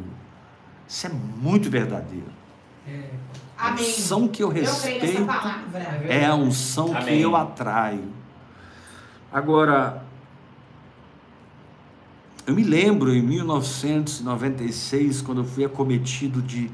Isso 0.87 1.06
é 1.06 1.11
muito 1.11 1.70
verdadeiro. 1.70 2.26
É. 2.87 3.04
A 3.59 3.69
Amém. 3.69 3.85
unção 3.85 4.29
que 4.29 4.43
eu 4.43 4.49
Eu 4.53 4.55
respeito 4.55 5.25
palavra. 5.27 5.79
é 6.09 6.25
a 6.27 6.35
unção 6.35 6.91
que 6.91 6.97
Amém. 6.97 7.21
eu 7.21 7.35
atraio. 7.35 8.05
Agora, 9.33 10.05
eu 12.47 12.55
me 12.55 12.62
lembro 12.62 13.12
em 13.15 13.21
1996, 13.21 15.21
quando 15.23 15.41
eu 15.43 15.45
fui 15.45 15.65
acometido 15.65 16.41
de 16.41 16.71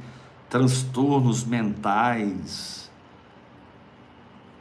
transtornos 0.49 1.43
mentais, 1.45 2.91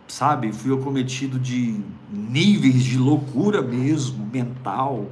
sabe? 0.07 0.51
Fui 0.53 0.73
acometido 0.73 1.37
de 1.37 1.79
níveis 2.09 2.81
de 2.83 2.97
loucura 2.97 3.61
mesmo, 3.61 4.25
mental, 4.25 5.07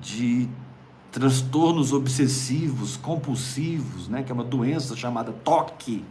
de 0.00 0.48
transtornos 1.16 1.94
obsessivos, 1.94 2.98
compulsivos, 2.98 4.06
né? 4.06 4.22
Que 4.22 4.30
é 4.30 4.34
uma 4.34 4.44
doença 4.44 4.94
chamada 4.94 5.32
TOC 5.32 6.04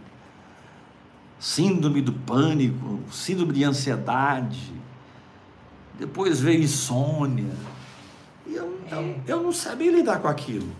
síndrome 1.39 2.01
do 2.01 2.11
pânico, 2.11 3.01
síndrome 3.11 3.53
de 3.53 3.63
ansiedade, 3.63 4.73
depois 5.99 6.39
veio 6.39 6.63
insônia. 6.63 7.53
E 8.47 8.55
eu, 8.55 8.79
eu, 8.91 9.15
eu 9.27 9.43
não 9.43 9.51
sabia 9.51 9.91
lidar 9.91 10.19
com 10.21 10.27
aquilo. 10.27 10.71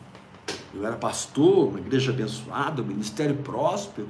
Eu 0.74 0.84
era 0.84 0.96
pastor, 0.96 1.68
uma 1.68 1.80
igreja 1.80 2.12
abençoada, 2.12 2.82
um 2.82 2.86
ministério 2.86 3.36
próspero, 3.36 4.10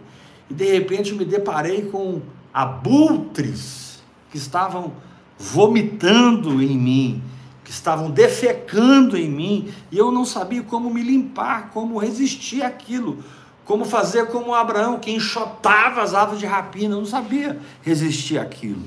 e 0.50 0.54
de 0.54 0.72
repente 0.72 1.12
eu 1.12 1.18
me 1.18 1.26
deparei 1.26 1.90
com 1.90 2.22
abutres 2.54 4.02
que 4.32 4.38
estavam 4.38 4.94
vomitando 5.38 6.64
em 6.64 6.78
mim, 6.78 7.24
que 7.66 7.72
estavam 7.72 8.12
defecando 8.12 9.18
em 9.18 9.28
mim, 9.28 9.74
e 9.92 9.98
eu 9.98 10.12
não 10.12 10.24
sabia 10.24 10.62
como 10.62 10.94
me 10.94 11.02
limpar, 11.02 11.72
como 11.72 11.98
resistir 11.98 12.62
àquilo, 12.62 13.24
como 13.66 13.84
fazer 13.84 14.28
como 14.28 14.54
Abraão, 14.54 15.00
que 15.00 15.12
enxotava 15.12 16.04
as 16.04 16.14
aves 16.14 16.40
de 16.40 16.46
rapina, 16.46 16.94
eu 16.94 17.00
não 17.00 17.08
sabia 17.08 17.60
resistir 17.82 18.38
àquilo. 18.38 18.84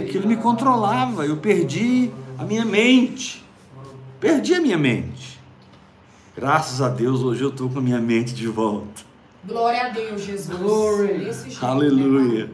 Aquilo 0.00 0.26
me 0.26 0.36
controlava, 0.36 1.26
eu 1.26 1.36
perdi 1.36 2.10
a 2.38 2.44
minha 2.44 2.64
mente. 2.64 3.44
Perdi 4.18 4.54
a 4.54 4.60
minha 4.60 4.78
mente. 4.78 5.38
Graças 6.34 6.80
a 6.80 6.88
Deus, 6.88 7.22
hoje 7.22 7.42
eu 7.42 7.50
estou 7.50 7.68
com 7.68 7.78
a 7.78 7.82
minha 7.82 8.00
mente 8.00 8.34
de 8.34 8.46
volta. 8.46 9.02
Glória 9.44 9.86
a 9.86 9.88
Deus, 9.90 10.22
Jesus. 10.22 10.58
Glory. 10.58 11.18
Desse 11.18 11.50
jeito, 11.50 11.64
Aleluia. 11.64 12.50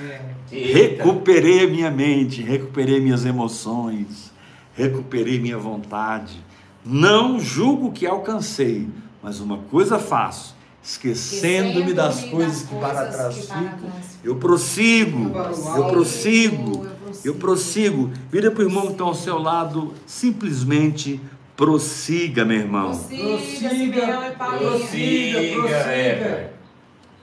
É. 0.00 0.20
Recuperei 0.50 1.64
a 1.64 1.66
minha 1.66 1.90
mente, 1.90 2.42
recuperei 2.42 3.00
minhas 3.00 3.24
emoções, 3.24 4.32
recuperei 4.76 5.40
minha 5.40 5.58
vontade. 5.58 6.44
Não 6.84 7.40
julgo 7.40 7.90
que 7.90 8.06
alcancei, 8.06 8.88
mas 9.22 9.40
uma 9.40 9.58
coisa 9.58 9.98
faço, 9.98 10.54
esquecendo-me 10.82 11.92
das 11.92 12.22
coisas 12.24 12.62
que 12.62 12.74
para 12.76 13.06
trás 13.06 13.36
ficam. 13.36 13.90
Eu 14.22 14.36
prossigo, 14.36 15.32
eu 15.76 15.84
prossigo, 15.86 16.86
Eu 17.24 17.34
prossigo. 17.36 18.12
Vira 18.30 18.50
para 18.50 18.62
o 18.62 18.66
irmão 18.66 18.86
que 18.86 18.92
está 18.92 19.04
ao 19.04 19.14
seu 19.14 19.38
lado, 19.38 19.94
simplesmente 20.04 21.20
prossiga, 21.56 22.44
meu 22.44 22.58
irmão. 22.58 22.90
Prossiga. 22.90 23.22
Prossiga, 23.22 24.36
Prossiga, 24.36 25.54
prossiga. 25.54 25.92
Heber. 25.92 26.52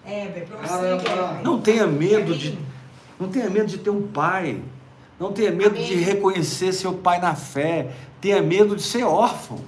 É, 0.05 0.25
prossiga. 0.25 1.41
Não 1.43 1.61
tenha 1.61 1.87
medo 1.87 2.35
de, 2.35 2.57
não 3.19 3.29
tenha 3.29 3.49
medo 3.49 3.67
de 3.67 3.77
ter 3.77 3.89
um 3.89 4.07
pai. 4.07 4.61
Não 5.19 5.31
tenha 5.31 5.51
medo 5.51 5.75
Amém. 5.75 5.85
de 5.85 5.95
reconhecer 5.95 6.73
seu 6.73 6.93
pai 6.93 7.19
na 7.19 7.35
fé. 7.35 7.93
Tenha 8.19 8.41
medo 8.41 8.75
de 8.75 8.81
ser 8.81 9.03
órfão. 9.03 9.59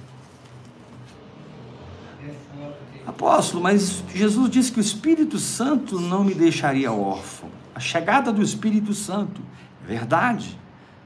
Apóstolo, 3.06 3.62
mas 3.62 4.02
Jesus 4.12 4.50
disse 4.50 4.72
que 4.72 4.78
o 4.78 4.80
Espírito 4.80 5.38
Santo 5.38 6.00
não 6.00 6.24
me 6.24 6.34
deixaria 6.34 6.92
órfão. 6.92 7.48
A 7.74 7.80
chegada 7.80 8.32
do 8.32 8.42
Espírito 8.42 8.92
Santo, 8.92 9.40
é 9.84 9.86
verdade, 9.86 10.58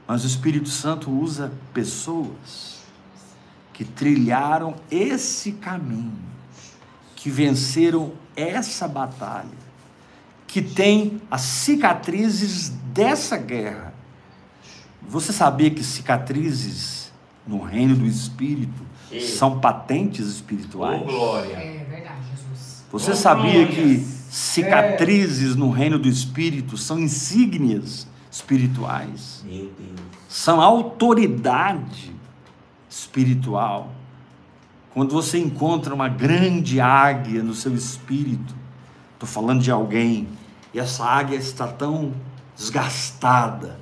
mas 0.07 0.23
o 0.23 0.27
Espírito 0.27 0.67
Santo 0.67 1.11
usa 1.11 1.53
pessoas 1.73 2.81
que 3.71 3.85
trilharam 3.85 4.75
esse 4.89 5.53
caminho, 5.53 6.17
que 7.15 7.29
venceram 7.29 8.13
essa 8.35 8.87
batalha, 8.87 9.49
que 10.47 10.61
têm 10.61 11.21
as 11.29 11.41
cicatrizes 11.41 12.69
dessa 12.93 13.37
guerra. 13.37 13.90
Você 15.07 15.33
sabia 15.33 15.69
que 15.69 15.83
cicatrizes 15.83 17.11
no 17.45 17.61
reino 17.61 17.95
do 17.95 18.05
Espírito 18.05 18.81
são 19.19 19.59
patentes 19.59 20.27
espirituais? 20.27 21.01
Oh, 21.03 21.05
glória. 21.05 21.53
É 21.55 21.85
verdade, 21.89 22.19
Jesus. 22.31 22.83
Você 22.91 23.11
Oh, 23.11 23.15
sabia 23.15 23.65
glórias. 23.65 23.75
que 23.75 23.99
cicatrizes 24.29 25.55
no 25.55 25.69
reino 25.69 25.99
do 25.99 26.07
Espírito 26.07 26.77
são 26.77 26.97
insígnias 26.99 28.07
espirituais? 28.31 29.43
Meu 29.45 29.65
Deus. 29.77 29.99
São 30.29 30.61
autoridade 30.61 32.15
espiritual. 32.89 33.91
Quando 34.93 35.11
você 35.11 35.37
encontra 35.39 35.93
uma 35.93 36.07
grande 36.07 36.79
águia 36.79 37.41
no 37.43 37.53
seu 37.53 37.73
espírito, 37.73 38.53
estou 39.13 39.27
falando 39.27 39.61
de 39.61 39.71
alguém, 39.71 40.27
e 40.73 40.79
essa 40.79 41.03
águia 41.05 41.35
está 41.37 41.67
tão 41.67 42.13
desgastada, 42.55 43.79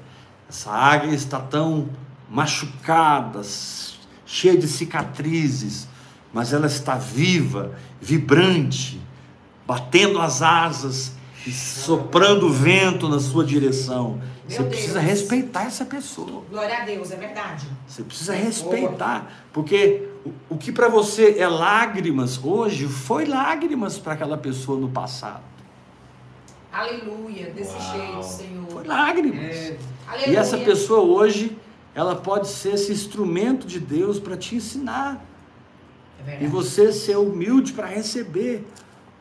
essa 0.50 0.72
águia 0.72 1.14
está 1.14 1.40
tão 1.40 1.90
machucada, 2.28 3.42
cheia 4.26 4.58
de 4.58 4.68
cicatrizes, 4.68 5.88
mas 6.34 6.54
ela 6.54 6.66
está 6.66 6.96
viva, 6.96 7.76
vibrante, 8.02 9.00
batendo 9.68 10.20
as 10.20 10.42
asas 10.42 11.14
e 11.46 11.52
soprando 11.52 12.50
vento 12.50 13.08
na 13.08 13.20
sua 13.20 13.46
direção. 13.46 14.20
Meu 14.50 14.58
Você 14.58 14.64
precisa 14.64 15.00
Deus. 15.00 15.06
respeitar 15.06 15.66
essa 15.66 15.86
pessoa. 15.86 16.44
Glória 16.50 16.80
a 16.82 16.86
Deus, 16.86 17.12
é 17.12 17.16
verdade. 17.16 17.68
Você 17.88 18.02
precisa 18.02 18.34
respeitar, 18.34 19.32
porque 19.54 20.10
o, 20.26 20.56
o 20.56 20.58
que 20.58 20.72
para 20.72 20.88
você 20.88 21.36
é 21.38 21.48
lágrimas 21.48 22.44
hoje 22.44 22.88
foi 22.88 23.26
lágrimas 23.26 24.00
para 24.00 24.14
aquela 24.14 24.38
pessoa 24.38 24.80
no 24.80 24.90
passado. 24.90 25.44
Aleluia, 26.72 27.52
desse 27.52 27.74
Uau. 27.76 27.92
jeito, 27.94 28.24
Senhor. 28.24 28.68
Foi 28.70 28.84
lágrimas. 28.86 29.40
É. 29.56 29.78
E 30.28 30.36
essa 30.36 30.58
pessoa 30.58 31.02
hoje, 31.02 31.58
ela 31.96 32.16
pode 32.16 32.48
ser 32.48 32.76
esse 32.76 32.92
instrumento 32.92 33.66
de 33.68 33.80
Deus 33.80 34.20
para 34.20 34.38
te 34.38 34.56
ensinar. 34.56 35.24
É 36.28 36.44
E 36.44 36.48
você 36.48 36.92
ser 36.92 37.18
humilde 37.18 37.74
para 37.74 37.88
receber, 37.88 38.66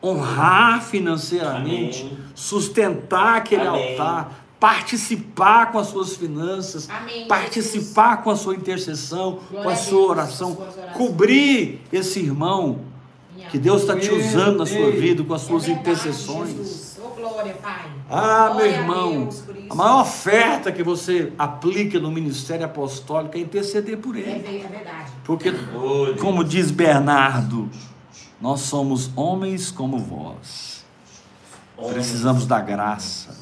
honrar 0.03 0.83
financeiramente, 0.83 2.01
Amém. 2.03 2.17
sustentar 2.35 3.37
aquele 3.37 3.65
Amém. 3.67 3.91
altar, 3.91 4.45
participar 4.59 5.71
com 5.71 5.79
as 5.79 5.87
suas 5.87 6.15
finanças, 6.15 6.89
Amém, 6.89 7.27
participar 7.27 8.17
com 8.23 8.29
a 8.29 8.35
sua 8.35 8.55
intercessão, 8.55 9.39
Glória 9.49 9.63
com 9.63 9.69
a 9.69 9.75
sua 9.75 9.97
Deus, 9.97 10.09
oração, 10.09 10.57
cobrir 10.93 11.81
esse 11.91 12.19
irmão 12.19 12.81
Minha 13.35 13.47
que 13.49 13.57
Deus 13.57 13.81
está 13.81 13.97
te 13.97 14.11
usando 14.11 14.57
na 14.57 14.65
sua 14.65 14.91
vida 14.91 15.23
com 15.23 15.33
as 15.33 15.43
É 15.43 15.47
suas 15.47 15.65
verdade, 15.65 15.89
intercessões. 15.89 16.49
Jesus. 16.49 16.88
Oh, 17.21 17.29
glória, 17.29 17.53
Pai. 17.55 17.85
Ah, 18.09 18.45
meu 18.45 18.53
Glória 18.55 18.71
a 18.71 18.81
irmão, 18.81 19.11
Deus 19.23 19.35
isso. 19.35 19.45
a 19.69 19.75
maior 19.75 20.01
oferta 20.01 20.71
que 20.71 20.83
você 20.83 21.31
aplica 21.37 21.99
no 21.99 22.11
ministério 22.11 22.65
apostólico 22.65 23.37
é 23.37 23.41
interceder 23.41 23.97
por 23.97 24.15
É, 24.15 24.19
ele. 24.21 24.61
é 24.63 24.67
verdade. 24.67 25.11
Porque, 25.23 25.49
Oh, 25.75 26.15
como 26.19 26.43
diz 26.43 26.71
Bernardo, 26.71 27.69
nós 28.41 28.61
somos 28.61 29.11
homens 29.15 29.69
como 29.71 29.97
vós. 29.99 30.85
Homens. 31.77 31.93
Precisamos 31.93 32.45
da 32.45 32.59
graça, 32.59 33.37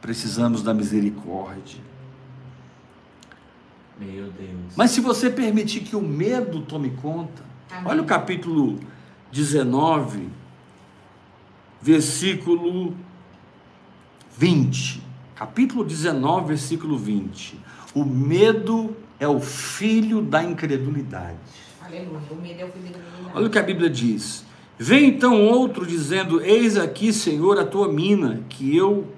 precisamos 0.00 0.62
da 0.62 0.72
misericórdia. 0.74 1.80
Meu 3.98 4.24
Deus. 4.30 4.72
Mas 4.76 4.92
se 4.92 5.00
você 5.00 5.28
permitir 5.28 5.80
que 5.80 5.96
o 5.96 6.00
medo 6.00 6.60
tome 6.62 6.90
conta, 7.02 7.42
Amém. 7.70 7.84
olha 7.90 8.02
o 8.02 8.04
capítulo 8.06 8.78
19, 9.32 10.28
versículo 11.82 12.94
20. 14.38 15.02
Capítulo 15.34 15.82
19, 15.82 16.46
versículo 16.46 16.96
20. 16.96 17.58
O 17.92 18.04
medo 18.04 18.96
é 19.18 19.26
o 19.26 19.40
filho 19.40 20.22
da 20.22 20.44
incredulidade. 20.44 21.36
Aleluia. 21.84 22.20
O 22.30 22.36
medo 22.36 22.60
é 22.60 22.64
o 22.64 22.70
filho 22.70 22.92
da 22.92 22.98
Olha 23.34 23.46
o 23.48 23.50
que 23.50 23.58
a 23.58 23.62
Bíblia 23.64 23.90
diz. 23.90 24.44
Vem 24.78 25.08
então 25.08 25.44
outro 25.44 25.84
dizendo: 25.84 26.40
Eis 26.40 26.76
aqui, 26.76 27.12
Senhor, 27.12 27.58
a 27.58 27.64
tua 27.64 27.92
mina, 27.92 28.44
que 28.48 28.76
eu 28.76 29.08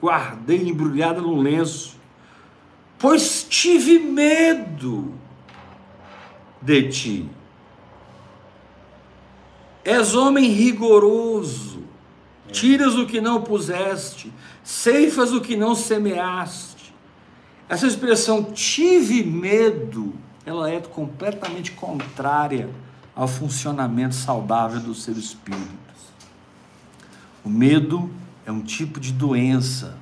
guardei 0.00 0.68
embrulhada 0.68 1.20
num 1.20 1.42
lenço, 1.42 1.96
pois 3.00 3.42
tive 3.42 3.98
medo 3.98 5.12
de 6.60 6.88
ti. 6.88 7.28
És 9.84 10.14
homem 10.14 10.48
rigoroso, 10.50 11.71
tiras 12.52 12.94
o 12.94 13.06
que 13.06 13.20
não 13.20 13.42
puseste, 13.42 14.32
ceifas 14.62 15.32
o 15.32 15.40
que 15.40 15.56
não 15.56 15.74
semeaste. 15.74 16.94
Essa 17.68 17.86
expressão 17.86 18.44
tive 18.44 19.24
medo, 19.24 20.14
ela 20.44 20.70
é 20.70 20.80
completamente 20.80 21.72
contrária 21.72 22.68
ao 23.16 23.26
funcionamento 23.26 24.14
saudável 24.14 24.80
do 24.80 24.94
seu 24.94 25.14
espírito. 25.14 25.82
O 27.44 27.48
medo 27.48 28.10
é 28.46 28.52
um 28.52 28.60
tipo 28.60 29.00
de 29.00 29.12
doença, 29.12 29.96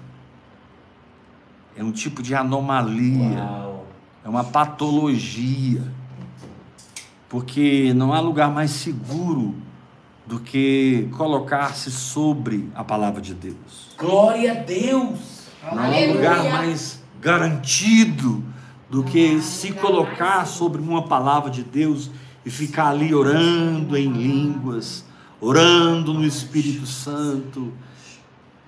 é 1.77 1.83
um 1.83 1.93
tipo 1.93 2.23
de 2.23 2.35
anomalia, 2.35 3.43
Uau. 3.43 3.87
é 4.25 4.29
uma 4.29 4.45
patologia, 4.45 5.83
porque 7.29 7.95
não 7.95 8.13
há 8.13 8.21
lugar 8.21 8.51
mais 8.51 8.73
seguro 8.73 9.55
do 10.31 10.38
que 10.38 11.09
colocar-se 11.19 11.90
sobre 11.90 12.71
a 12.73 12.85
palavra 12.85 13.21
de 13.21 13.35
Deus. 13.35 13.90
Glória 13.99 14.53
a 14.53 14.55
Deus. 14.55 15.19
Não 15.61 15.77
há 15.77 15.87
Aleluia. 15.87 16.14
lugar 16.14 16.45
mais 16.45 17.03
garantido 17.21 18.40
do 18.88 19.03
que 19.03 19.40
se 19.40 19.73
colocar 19.73 20.47
mais 20.47 20.51
sobre 20.51 20.81
uma 20.81 21.03
palavra 21.03 21.51
de 21.51 21.64
Deus 21.64 22.12
e 22.47 22.51
ficar 22.51 22.90
ali 22.90 23.12
orando 23.12 23.97
em 23.97 24.09
línguas, 24.09 25.05
orando 25.40 26.14
no 26.14 26.25
Espírito 26.25 26.87
Santo, 26.87 27.73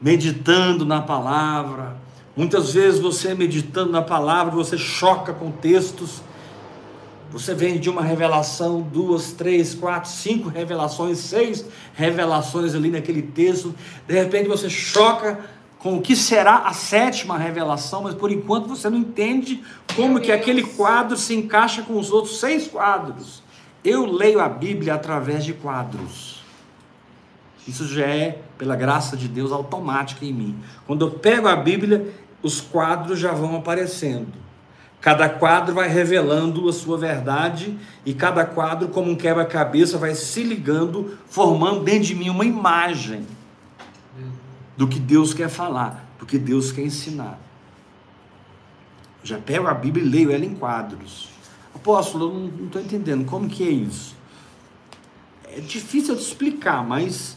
meditando 0.00 0.84
na 0.84 1.00
palavra. 1.00 1.96
Muitas 2.36 2.74
vezes 2.74 2.98
você 2.98 3.36
meditando 3.36 3.92
na 3.92 4.02
palavra, 4.02 4.52
você 4.52 4.76
choca 4.76 5.32
com 5.32 5.52
textos. 5.52 6.22
Você 7.32 7.54
vem 7.54 7.80
de 7.80 7.88
uma 7.88 8.02
revelação, 8.02 8.82
duas, 8.82 9.32
três, 9.32 9.74
quatro, 9.74 10.10
cinco 10.10 10.50
revelações, 10.50 11.16
seis 11.18 11.64
revelações 11.94 12.74
ali 12.74 12.90
naquele 12.90 13.22
texto. 13.22 13.74
De 14.06 14.14
repente 14.14 14.48
você 14.48 14.68
choca 14.68 15.40
com 15.78 15.96
o 15.96 16.02
que 16.02 16.14
será 16.14 16.58
a 16.58 16.74
sétima 16.74 17.38
revelação, 17.38 18.02
mas 18.02 18.14
por 18.14 18.30
enquanto 18.30 18.68
você 18.68 18.90
não 18.90 18.98
entende 18.98 19.64
como 19.96 20.20
que 20.20 20.30
aquele 20.30 20.62
quadro 20.62 21.16
se 21.16 21.34
encaixa 21.34 21.82
com 21.82 21.98
os 21.98 22.12
outros 22.12 22.38
seis 22.38 22.68
quadros. 22.68 23.42
Eu 23.82 24.04
leio 24.04 24.38
a 24.38 24.48
Bíblia 24.48 24.94
através 24.94 25.42
de 25.42 25.54
quadros. 25.54 26.42
Isso 27.66 27.88
já 27.88 28.06
é, 28.06 28.42
pela 28.58 28.76
graça 28.76 29.16
de 29.16 29.26
Deus, 29.26 29.52
automático 29.52 30.22
em 30.22 30.32
mim. 30.34 30.58
Quando 30.86 31.06
eu 31.06 31.10
pego 31.12 31.48
a 31.48 31.56
Bíblia, 31.56 32.12
os 32.42 32.60
quadros 32.60 33.18
já 33.18 33.32
vão 33.32 33.56
aparecendo. 33.56 34.41
Cada 35.02 35.28
quadro 35.28 35.74
vai 35.74 35.88
revelando 35.88 36.68
a 36.68 36.72
sua 36.72 36.96
verdade, 36.96 37.76
e 38.06 38.14
cada 38.14 38.46
quadro, 38.46 38.86
como 38.86 39.10
um 39.10 39.16
quebra-cabeça, 39.16 39.98
vai 39.98 40.14
se 40.14 40.44
ligando, 40.44 41.18
formando 41.26 41.82
dentro 41.82 42.04
de 42.04 42.14
mim 42.14 42.30
uma 42.30 42.44
imagem 42.44 43.26
do 44.76 44.86
que 44.86 45.00
Deus 45.00 45.34
quer 45.34 45.48
falar, 45.48 46.08
do 46.20 46.24
que 46.24 46.38
Deus 46.38 46.70
quer 46.70 46.82
ensinar. 46.82 47.36
Eu 49.22 49.26
já 49.26 49.38
pego 49.38 49.66
a 49.66 49.74
Bíblia 49.74 50.04
e 50.04 50.08
leio 50.08 50.30
ela 50.30 50.44
em 50.44 50.54
quadros. 50.54 51.30
Apóstolo, 51.74 52.26
eu 52.26 52.34
não 52.58 52.66
estou 52.66 52.80
entendendo 52.80 53.24
como 53.24 53.48
que 53.48 53.66
é 53.66 53.70
isso. 53.70 54.14
É 55.52 55.58
difícil 55.58 56.14
de 56.14 56.22
explicar, 56.22 56.86
mas 56.86 57.36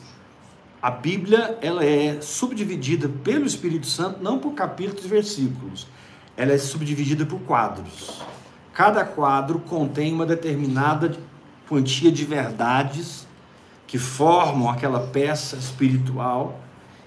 a 0.79 0.91
Bíblia 0.91 1.57
ela 1.63 1.83
é 1.83 2.21
subdividida 2.21 3.09
pelo 3.09 3.43
Espírito 3.43 3.87
Santo 3.87 4.21
não 4.21 4.37
por 4.37 4.53
capítulos 4.53 5.03
e 5.03 5.07
versículos. 5.07 5.87
Ela 6.37 6.53
é 6.53 6.57
subdividida 6.57 7.25
por 7.25 7.39
quadros. 7.41 8.21
Cada 8.73 9.05
quadro 9.05 9.59
contém 9.59 10.13
uma 10.13 10.25
determinada 10.25 11.15
quantia 11.67 12.11
de 12.11 12.25
verdades 12.25 13.25
que 13.87 13.97
formam 13.97 14.69
aquela 14.69 14.99
peça 14.99 15.55
espiritual 15.55 16.59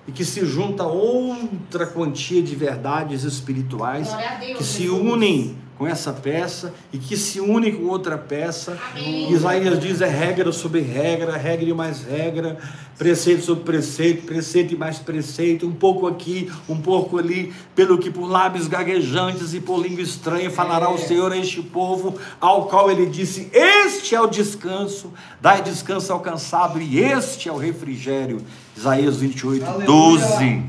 e 0.06 0.12
que 0.12 0.24
se 0.24 0.46
junta 0.46 0.84
a 0.84 0.86
outra 0.86 1.86
quantia 1.86 2.42
de 2.42 2.56
verdades 2.56 3.24
espirituais 3.24 4.08
Deus, 4.40 4.58
que 4.58 4.64
se 4.64 4.88
unem 4.88 5.56
com 5.78 5.86
essa 5.86 6.12
peça 6.12 6.74
e 6.92 6.98
que 6.98 7.16
se 7.16 7.40
unem 7.40 7.76
com 7.76 7.84
outra 7.84 8.18
peça. 8.18 8.76
Amém. 8.90 9.32
Isaías 9.32 9.78
diz 9.78 10.00
é 10.00 10.08
regra 10.08 10.50
sobre 10.50 10.80
regra, 10.80 11.36
regra 11.36 11.64
e 11.64 11.72
mais 11.72 12.02
regra, 12.02 12.58
preceito 12.98 13.44
sobre 13.44 13.62
preceito, 13.62 14.26
preceito 14.26 14.74
e 14.74 14.76
mais 14.76 14.98
preceito, 14.98 15.68
um 15.68 15.72
pouco 15.72 16.08
aqui, 16.08 16.50
um 16.68 16.76
pouco 16.76 17.16
ali, 17.16 17.54
pelo 17.76 17.96
que 17.96 18.10
por 18.10 18.26
lábios 18.26 18.66
gaguejantes 18.66 19.54
e 19.54 19.60
por 19.60 19.80
língua 19.80 20.02
estranha 20.02 20.50
falará 20.50 20.90
o 20.90 20.98
Senhor 20.98 21.30
a 21.30 21.36
este 21.36 21.62
povo, 21.62 22.18
ao 22.40 22.66
qual 22.66 22.90
ele 22.90 23.06
disse: 23.06 23.48
Este 23.52 24.16
é 24.16 24.20
o 24.20 24.26
descanso, 24.26 25.12
dai 25.40 25.62
descanso 25.62 26.12
ao 26.12 26.18
cansado, 26.18 26.82
e 26.82 26.98
este 26.98 27.48
é 27.48 27.52
o 27.52 27.56
refrigério. 27.56 28.42
Isaías 28.76 29.18
28, 29.18 29.64
Aleluia. 29.64 29.86
12. 29.86 30.62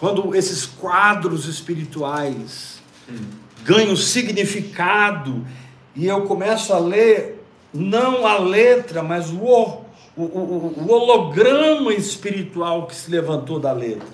Quando 0.00 0.34
esses 0.34 0.66
quadros 0.66 1.46
espirituais 1.46 2.80
ganham 3.64 3.94
significado 3.96 5.44
e 5.94 6.06
eu 6.06 6.22
começo 6.22 6.72
a 6.72 6.78
ler 6.78 7.44
não 7.72 8.26
a 8.26 8.38
letra, 8.38 9.02
mas 9.02 9.30
o, 9.30 9.38
o, 10.16 10.22
o, 10.22 10.74
o 10.86 10.92
holograma 10.92 11.92
espiritual 11.92 12.86
que 12.86 12.94
se 12.94 13.10
levantou 13.10 13.60
da 13.60 13.72
letra. 13.72 14.08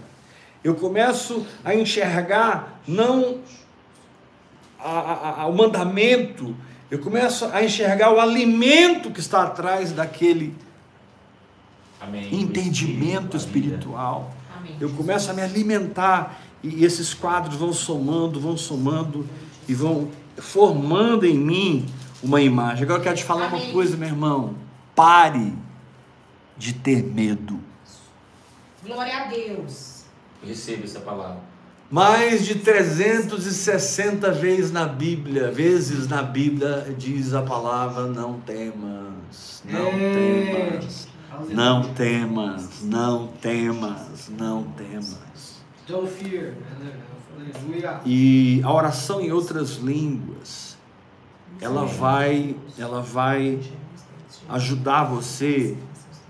Eu 0.62 0.74
começo 0.74 1.46
a 1.64 1.74
enxergar 1.74 2.80
não 2.87 3.38
a- 4.78 4.90
a- 4.90 5.42
a- 5.42 5.46
o 5.46 5.52
mandamento, 5.56 6.54
eu 6.90 6.98
começo 6.98 7.46
a 7.52 7.64
enxergar 7.64 8.12
o 8.12 8.20
alimento 8.20 9.11
que 9.11 9.20
está 9.20 9.42
atrás 9.44 9.92
daquele 9.92 10.54
Amém. 12.00 12.28
entendimento 12.35 13.37
espiritual. 13.37 14.32
Amém. 14.56 14.76
Eu 14.80 14.90
começo 14.90 15.30
a 15.30 15.35
me 15.35 15.42
alimentar 15.42 16.40
e 16.62 16.85
esses 16.85 17.14
quadros 17.14 17.57
vão 17.57 17.73
somando, 17.73 18.40
vão 18.40 18.57
somando 18.57 19.27
e 19.69 19.75
vão 19.75 20.09
formando 20.37 21.25
em 21.25 21.38
mim 21.38 21.87
uma 22.23 22.40
imagem. 22.40 22.85
Agora 22.85 22.99
eu 23.01 23.05
quero 23.05 23.16
te 23.16 23.25
falar 23.25 23.49
uma 23.49 23.59
Amém. 23.59 23.73
coisa, 23.73 23.97
meu 23.97 24.09
irmão. 24.09 24.55
Pare 24.95 25.53
de 26.57 26.73
ter 26.73 27.03
medo. 27.03 27.61
Glória 28.85 29.16
a 29.16 29.25
Deus. 29.27 30.05
Receba 30.45 30.85
essa 30.85 31.01
palavra. 31.01 31.40
Mais 31.90 32.45
de 32.45 32.57
360 32.57 34.33
vezes 34.33 34.73
na 34.73 34.87
Bíblia, 34.87 35.53
vezes 35.53 36.09
na 36.09 36.23
Bíblia 36.23 36.95
diz 36.99 37.33
a 37.33 37.42
palavra 37.42 38.07
não 38.07 38.40
temas, 38.40 39.62
não 39.64 39.87
É. 39.88 40.79
temas, 40.81 41.09
não 41.49 41.83
temas, 41.95 42.83
não 42.83 43.27
temas, 43.40 44.29
não 44.37 44.62
temas. 44.64 45.56
Don't 45.87 46.11
fear. 46.11 46.55
Aleluia. 47.37 48.01
E 48.05 48.61
a 48.64 48.72
oração 48.72 49.20
em 49.20 49.31
outras 49.31 49.77
línguas, 49.77 50.77
ela 51.61 51.85
vai, 51.85 52.57
ela 52.77 53.01
vai 53.01 53.61
ajudar 54.49 55.05
você 55.05 55.77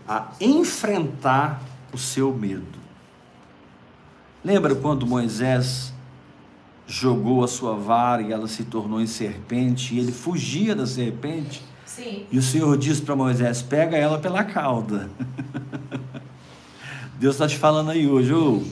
a 0.07 0.33
enfrentar 0.41 1.63
o 1.93 1.99
seu 1.99 2.35
medo. 2.35 2.79
Lembra 4.45 4.75
quando 4.75 5.07
Moisés 5.07 5.93
jogou 6.87 7.43
a 7.43 7.49
sua 7.49 7.75
vara 7.75 8.23
e 8.23 8.33
ela 8.33 8.47
se 8.47 8.65
tornou 8.65 9.01
em 9.01 9.07
serpente 9.07 9.95
e 9.95 9.99
ele 9.99 10.13
fugia 10.13 10.75
da 10.75 10.87
serpente? 10.87 11.65
Sim. 11.85 12.27
E 12.31 12.39
o 12.39 12.43
Senhor 12.43 12.77
disse 12.77 13.01
para 13.01 13.17
Moisés: 13.17 13.63
pega 13.63 13.97
ela 13.97 14.19
pela 14.19 14.45
cauda. 14.45 15.11
Deus 17.19 17.37
está 17.37 17.49
te 17.49 17.57
falando 17.57 17.91
aí 17.91 18.07
hoje, 18.07 18.33
ô, 18.35 18.63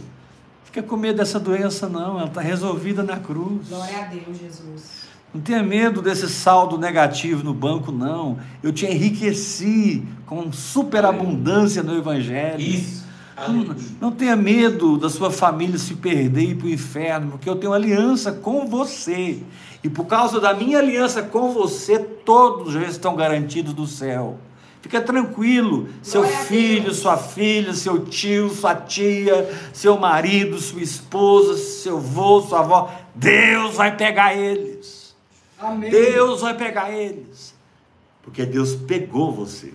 fica 0.75 0.83
com 0.83 0.97
medo 0.97 1.19
dessa 1.19 1.39
doença 1.39 1.89
não, 1.89 2.19
ela 2.19 2.27
está 2.27 2.41
resolvida 2.41 3.05
na 3.05 3.17
cruz. 3.17 3.69
Glória 3.69 3.97
a 3.97 4.07
Deus, 4.07 4.37
Jesus. 4.37 5.05
Não 5.33 5.41
tenha 5.41 5.63
medo 5.63 6.03
desse 6.03 6.29
saldo 6.29 6.77
negativo 6.77 7.45
no 7.45 7.55
banco, 7.55 7.93
não. 7.93 8.39
Eu 8.61 8.73
te 8.73 8.85
enriqueci 8.85 10.03
com 10.27 10.51
superabundância 10.53 11.81
no 11.81 11.97
Evangelho. 11.97 12.61
Isso. 12.61 13.05
Não, 13.37 13.77
não 14.01 14.13
tenha 14.13 14.35
medo 14.35 14.97
da 14.97 15.09
sua 15.09 15.31
família 15.31 15.79
se 15.79 15.95
perder 15.95 16.43
e 16.43 16.51
ir 16.51 16.55
para 16.57 16.67
o 16.67 16.71
inferno, 16.71 17.31
porque 17.33 17.49
eu 17.49 17.57
tenho 17.57 17.73
aliança 17.73 18.33
com 18.33 18.67
você. 18.67 19.43
E 19.83 19.89
por 19.89 20.07
causa 20.07 20.41
da 20.41 20.55
minha 20.55 20.79
aliança 20.79 21.23
com 21.23 21.53
você, 21.53 22.01
todos 22.01 22.73
já 22.75 22.83
estão 22.83 23.15
garantidos 23.15 23.73
do 23.73 23.87
céu. 23.87 24.39
Fica 24.85 25.01
tranquilo, 25.01 25.89
seu 26.03 26.25
filho, 26.25 26.93
sua 26.93 27.17
filha, 27.17 27.73
seu 27.73 28.05
tio, 28.05 28.51
sua 28.51 28.75
tia, 28.75 29.51
seu 29.73 29.97
marido, 29.97 30.59
sua 30.59 30.83
esposa, 30.83 31.57
seu 31.57 31.97
avô, 31.97 32.43
sua 32.43 32.61
avó, 32.61 32.95
Deus 33.15 33.77
vai 33.77 33.97
pegar 33.97 34.37
eles. 34.37 35.17
Amém. 35.59 35.89
Deus 35.89 36.43
vai 36.43 36.55
pegar 36.55 36.91
eles. 36.91 37.55
Porque 38.23 38.45
Deus 38.45 38.75
pegou 38.75 39.33
você. 39.33 39.73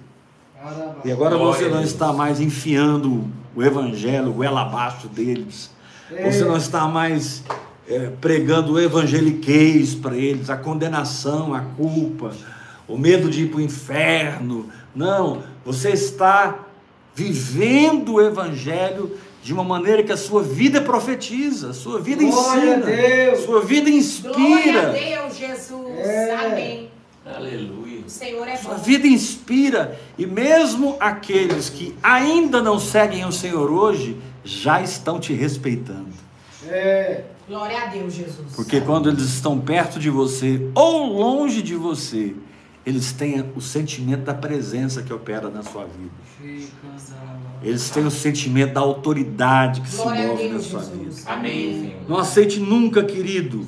Arabá. 0.63 0.97
E 1.03 1.11
agora 1.11 1.35
Glória 1.35 1.57
você 1.57 1.69
não 1.73 1.81
está 1.81 2.13
mais 2.13 2.39
enfiando 2.39 3.27
o 3.55 3.63
evangelho 3.63 4.31
goela 4.31 4.61
abaixo 4.61 5.07
deles. 5.07 5.71
É. 6.11 6.29
Você 6.29 6.45
não 6.45 6.55
está 6.55 6.87
mais 6.87 7.43
é, 7.87 8.11
pregando 8.21 8.73
o 8.73 8.79
evangeliquez 8.79 9.95
para 9.95 10.15
eles, 10.15 10.51
a 10.51 10.55
condenação, 10.55 11.55
a 11.55 11.61
culpa, 11.61 12.31
o 12.87 12.95
medo 12.95 13.27
de 13.27 13.45
ir 13.45 13.49
para 13.49 13.57
o 13.57 13.61
inferno. 13.61 14.69
Não, 14.99 15.41
você 15.63 15.91
está 15.91 16.59
vivendo 17.15 18.15
o 18.15 18.21
evangelho 18.21 19.15
de 19.41 19.53
uma 19.53 19.63
maneira 19.63 20.03
que 20.03 20.11
a 20.11 20.17
sua 20.17 20.43
vida 20.43 20.81
profetiza, 20.81 21.69
a 21.69 21.73
sua 21.73 22.01
vida 22.01 22.21
Glória 22.21 22.61
a 22.61 22.77
ensina, 22.79 22.85
Deus. 22.85 23.39
sua 23.45 23.61
vida 23.61 23.89
Glória 23.89 23.95
a 23.95 23.97
inspira. 23.97 24.89
Deus, 24.89 25.37
Jesus. 25.37 25.99
É. 25.99 26.35
Amém. 26.35 26.89
Aleluia. 27.25 28.01
O 28.05 28.09
Senhor 28.09 28.45
é 28.45 28.57
Sua 28.57 28.73
bom. 28.73 28.81
vida 28.83 29.07
inspira, 29.07 29.97
e 30.17 30.25
mesmo 30.25 30.97
aqueles 30.99 31.69
que 31.69 31.95
ainda 32.03 32.61
não 32.61 32.77
seguem 32.77 33.23
o 33.23 33.31
Senhor 33.31 33.71
hoje, 33.71 34.17
já 34.43 34.81
estão 34.81 35.17
te 35.17 35.31
respeitando. 35.31 36.09
É. 36.67 37.23
Glória 37.47 37.83
a 37.83 37.85
Deus, 37.85 38.13
Jesus. 38.13 38.53
Porque 38.53 38.81
quando 38.81 39.09
eles 39.09 39.23
estão 39.23 39.57
perto 39.59 39.97
de 39.97 40.09
você 40.09 40.69
ou 40.75 41.05
longe 41.07 41.61
de 41.61 41.75
você, 41.75 42.35
eles 42.89 43.11
têm 43.11 43.45
o 43.55 43.61
sentimento 43.61 44.23
da 44.23 44.33
presença 44.33 45.03
que 45.03 45.13
opera 45.13 45.49
na 45.49 45.61
sua 45.61 45.85
vida. 45.85 46.59
Eles 47.61 47.89
têm 47.89 48.05
o 48.05 48.11
sentimento 48.11 48.73
da 48.73 48.79
autoridade 48.81 49.81
que 49.81 49.89
se 49.89 49.97
Glória 49.97 50.23
a 50.23 50.27
move 50.27 50.43
na 50.43 50.49
Deus, 50.49 50.65
sua 50.65 50.79
Jesus. 50.79 51.19
vida. 51.19 51.31
Amém. 51.31 51.95
Não 52.07 52.17
aceite 52.17 52.59
nunca, 52.59 53.03
querido, 53.03 53.65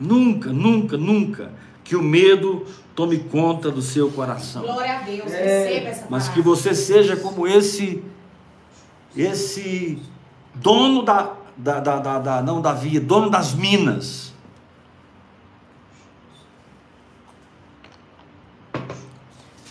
nunca, 0.00 0.52
nunca, 0.52 0.96
nunca, 0.96 1.52
que 1.84 1.94
o 1.96 2.02
medo 2.02 2.64
tome 2.94 3.18
conta 3.18 3.70
do 3.70 3.82
seu 3.82 4.10
coração. 4.10 4.62
Glória 4.62 4.98
a 4.98 5.02
Deus. 5.02 5.30
É. 5.32 5.66
Receba 5.68 5.88
essa 5.90 6.06
mas 6.08 6.28
que 6.28 6.40
você 6.40 6.74
seja 6.74 7.16
como 7.16 7.46
esse 7.46 8.02
esse 9.16 9.98
dono 10.54 11.02
da, 11.02 11.32
da, 11.56 11.80
da, 11.80 11.98
da- 11.98 12.18
da- 12.18 12.42
não 12.42 12.60
da 12.60 12.72
via, 12.72 13.00
dono 13.00 13.28
das 13.30 13.54
minas. 13.54 14.25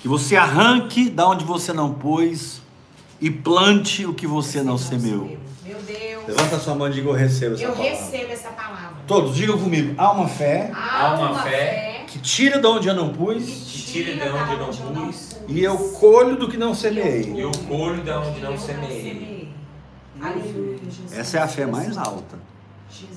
Que 0.05 0.09
você 0.09 0.35
arranque 0.35 1.09
da 1.09 1.27
onde 1.27 1.43
você 1.43 1.73
não 1.73 1.91
pôs 1.91 2.61
e 3.19 3.31
plante 3.31 4.05
o 4.05 4.13
que 4.13 4.27
você 4.27 4.61
não 4.61 4.77
semeou. 4.77 5.35
Meu 5.65 5.81
Deus. 5.81 6.27
Levanta 6.27 6.59
sua 6.59 6.75
mão 6.75 6.87
e 6.89 6.91
diga 6.91 7.09
eu 7.09 7.13
recebo 7.13 7.55
essa 7.55 7.63
Eu 7.63 7.71
palavra. 7.71 7.89
recebo 7.91 8.31
essa 8.31 8.49
palavra. 8.49 8.97
Todos, 9.07 9.35
digam 9.35 9.57
comigo. 9.57 9.95
Há 9.97 10.11
uma 10.11 10.27
fé 10.27 10.69
Há 10.75 11.15
uma 11.15 11.41
fé 11.41 12.03
que 12.05 12.19
tira 12.19 12.59
de 12.61 12.67
onde 12.67 12.87
eu 12.87 12.93
não 12.93 13.09
pus 13.13 13.45
Que 13.45 13.81
tira 13.81 14.13
de 14.13 14.29
onde 14.29 14.79
eu 14.79 14.91
não 14.91 15.07
pus, 15.07 15.37
e 15.47 15.63
eu 15.63 15.75
colho 15.75 16.35
do 16.35 16.47
que 16.49 16.57
não 16.57 16.75
semeei. 16.75 17.33
E 17.33 17.39
eu 17.39 17.51
colho 17.67 18.03
de 18.03 18.11
onde 18.11 18.39
não 18.41 18.55
semeei. 18.59 19.49
Aleluia, 20.21 20.77
Jesus. 20.83 21.17
Essa 21.17 21.39
é 21.39 21.41
a 21.41 21.47
fé 21.47 21.65
mais 21.65 21.97
alta. 21.97 22.37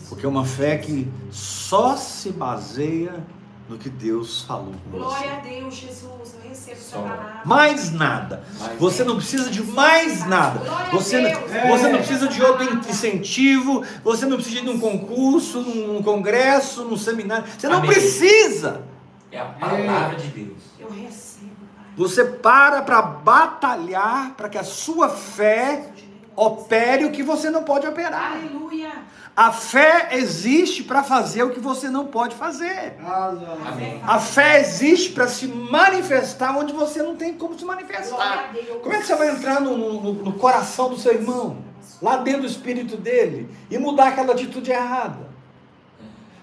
Porque 0.09 0.25
é 0.25 0.29
uma 0.29 0.47
fé 0.47 0.79
que 0.79 1.07
só 1.31 1.99
se 1.99 2.31
baseia 2.33 3.23
no 3.69 3.77
que 3.77 3.89
Deus 3.91 4.43
falou 4.43 4.73
com 4.85 4.99
Glória 4.99 5.33
a 5.33 5.41
você. 5.41 5.49
Deus, 5.51 5.75
Jesus. 5.75 6.35
Eu 6.43 6.49
recebo 6.49 6.77
essa 6.77 6.99
palavra. 6.99 7.41
Mais 7.45 7.93
nada. 7.93 8.43
Mais 8.59 8.79
Você 8.79 9.05
não 9.05 9.17
precisa 9.17 9.51
de 9.51 9.63
mais 9.63 10.27
nada. 10.27 10.61
Glória 10.61 10.87
a 10.87 10.91
Você, 10.91 11.21
não- 11.21 11.31
Deus. 11.31 11.69
você 11.69 11.89
não 11.89 11.95
É. 11.95 11.99
precisa 11.99 12.29
de 12.29 12.43
outro 12.43 12.65
incentivo. 12.89 13.85
Você 14.03 14.25
não 14.27 14.37
precisa 14.37 14.63
de 14.63 14.71
um 14.71 14.81
concurso, 14.81 15.61
num 15.61 16.03
congresso, 16.03 16.85
num 16.85 16.97
seminário. 16.97 17.45
Você 17.59 17.69
não 17.69 17.79
Amém. 17.79 17.91
precisa. 17.91 18.83
É 19.31 19.39
a 19.39 19.45
palavra 19.45 20.17
de 20.17 20.29
Deus. 20.29 20.63
Eu 20.79 20.89
recebo, 20.91 21.51
Pai. 21.77 21.85
Você 21.97 22.25
para 22.25 22.81
para 22.83 23.03
batalhar 23.03 24.31
para 24.35 24.49
que 24.49 24.57
a 24.57 24.65
sua 24.65 25.11
fé 25.11 25.91
opere 26.35 27.05
o 27.05 27.11
que 27.13 27.23
você 27.23 27.51
não 27.51 27.65
pode 27.65 27.87
operar. 27.87 28.33
Aleluia. 28.33 28.91
A 29.41 29.53
fé 29.53 30.09
existe 30.17 30.83
para 30.83 31.05
fazer 31.05 31.45
o 31.45 31.51
que 31.51 31.61
você 31.61 31.89
não 31.89 32.07
pode 32.07 32.35
fazer. 32.35 32.97
Amém. 33.69 34.03
A 34.05 34.19
fé 34.19 34.61
existe 34.61 35.13
para 35.13 35.29
se 35.29 35.47
manifestar 35.47 36.59
onde 36.59 36.73
você 36.73 37.01
não 37.05 37.15
tem 37.15 37.35
como 37.35 37.57
se 37.57 37.65
manifestar. 37.65 38.51
Como 38.83 38.93
é 38.93 38.99
que 38.99 39.07
você 39.07 39.15
vai 39.15 39.31
entrar 39.31 39.61
no, 39.61 39.77
no- 39.79 40.13
no 40.13 40.33
coração 40.33 40.89
do 40.89 40.99
seu 40.99 41.13
irmão, 41.15 41.59
lá 42.03 42.17
dentro 42.17 42.41
do 42.41 42.47
espírito 42.49 42.97
dele, 42.97 43.49
e 43.71 43.79
mudar 43.79 44.09
aquela 44.09 44.33
atitude 44.33 44.73
errada? 44.73 45.29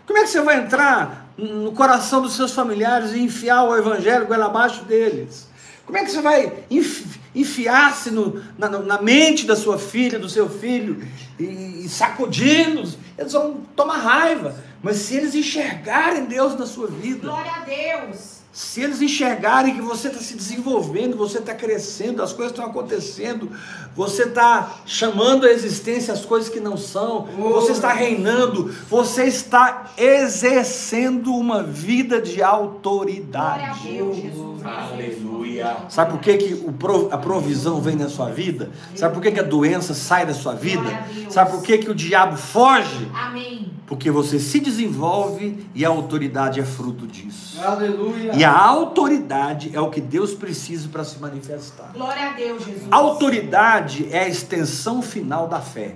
Como 0.07 0.17
é 0.17 0.21
que 0.21 0.29
você 0.29 0.39
vai 0.41 0.59
entrar 0.59 1.27
no 1.37 1.73
coração 1.73 2.21
dos 2.21 2.33
seus 2.33 2.53
familiares 2.53 3.11
e 3.11 3.19
enfiar 3.19 3.63
o 3.63 3.75
evangelho 3.75 4.25
goela 4.25 4.45
abaixo 4.45 4.85
deles? 4.85 5.49
Como 5.85 5.97
é 5.97 6.05
que 6.05 6.11
você 6.11 6.21
vai 6.21 6.53
enfi- 6.71 7.19
enfiar-se 7.35 8.09
no- 8.11 8.41
na, 8.57 8.69
na 8.69 9.01
mente 9.01 9.45
da 9.45 9.55
sua 9.55 9.77
filha, 9.77 10.17
do 10.17 10.29
seu 10.29 10.49
filho, 10.49 11.01
e, 11.39 11.83
e 11.85 11.89
sacudir-los? 11.89 12.97
Eles 13.17 13.33
vão 13.33 13.61
tomar 13.75 13.97
raiva. 13.97 14.55
Mas 14.81 14.97
se 14.97 15.15
eles 15.15 15.33
enxergarem 15.35 16.25
Deus 16.25 16.57
na 16.57 16.65
sua 16.65 16.87
vida, 16.87 17.27
Glória 17.27 17.51
a 17.51 17.59
Deus. 17.61 18.34
Se 18.55 18.79
eles 18.79 19.01
enxergarem 19.01 19.75
que 19.75 19.81
você 19.81 20.07
está 20.07 20.21
se 20.21 20.33
desenvolvendo, 20.33 21.17
você 21.17 21.39
está 21.39 21.53
crescendo, 21.53 22.23
as 22.23 22.31
coisas 22.31 22.53
estão 22.53 22.65
acontecendo, 22.65 23.51
você 23.93 24.23
está 24.23 24.77
chamando 24.85 25.45
à 25.45 25.51
existência 25.51 26.13
as 26.13 26.23
coisas 26.23 26.47
que 26.47 26.61
não 26.61 26.77
são, 26.77 27.25
você 27.37 27.73
está 27.73 27.91
reinando, 27.91 28.73
você 28.89 29.25
está 29.25 29.91
exercendo 29.97 31.35
uma 31.35 31.63
vida 31.63 32.21
de 32.21 32.35
Glória 32.35 32.45
a 32.45 32.47
autoridade. 32.47 33.89
Deus, 33.89 34.15
Jesus. 34.15 34.65
Aleluia. 34.65 35.75
Sabe 35.89 36.11
por 36.11 36.21
que, 36.21 36.37
que 36.37 36.53
o 36.53 37.11
a 37.11 37.17
provisão 37.17 37.81
vem 37.81 37.97
na 37.97 38.07
sua 38.07 38.29
vida? 38.29 38.71
Sabe 38.95 39.13
por 39.13 39.21
que, 39.21 39.33
que 39.33 39.39
a 39.41 39.43
doença 39.43 39.93
sai 39.93 40.25
da 40.25 40.33
sua 40.33 40.55
vida? 40.55 41.05
Sabe 41.29 41.51
por 41.51 41.61
que, 41.61 41.77
que 41.77 41.91
o 41.91 41.93
diabo 41.93 42.37
foge? 42.37 43.05
Amém. 43.13 43.74
Porque 43.87 44.09
você 44.09 44.39
se 44.39 44.59
desenvolve 44.59 45.67
e 45.75 45.85
a 45.85 45.89
autoridade 45.89 46.59
é 46.59 46.65
fruto 46.65 47.05
disso. 47.05 47.61
Aleluia. 47.63 48.31
E 48.33 48.43
a 48.43 48.57
autoridade 48.57 49.69
é 49.73 49.79
o 49.79 49.91
que 49.91 50.01
Deus 50.01 50.33
precisa 50.33 50.89
para 50.89 51.03
se 51.03 51.19
manifestar. 51.19 51.91
Glória 51.93 52.29
a 52.29 52.33
Deus, 52.33 52.65
Jesus. 52.65 52.87
A 52.89 52.95
autoridade 52.95 54.07
é 54.11 54.23
a 54.23 54.27
extensão 54.27 55.03
final 55.03 55.47
da 55.47 55.61
fé. 55.61 55.95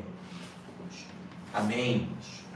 Amém. 1.51 2.07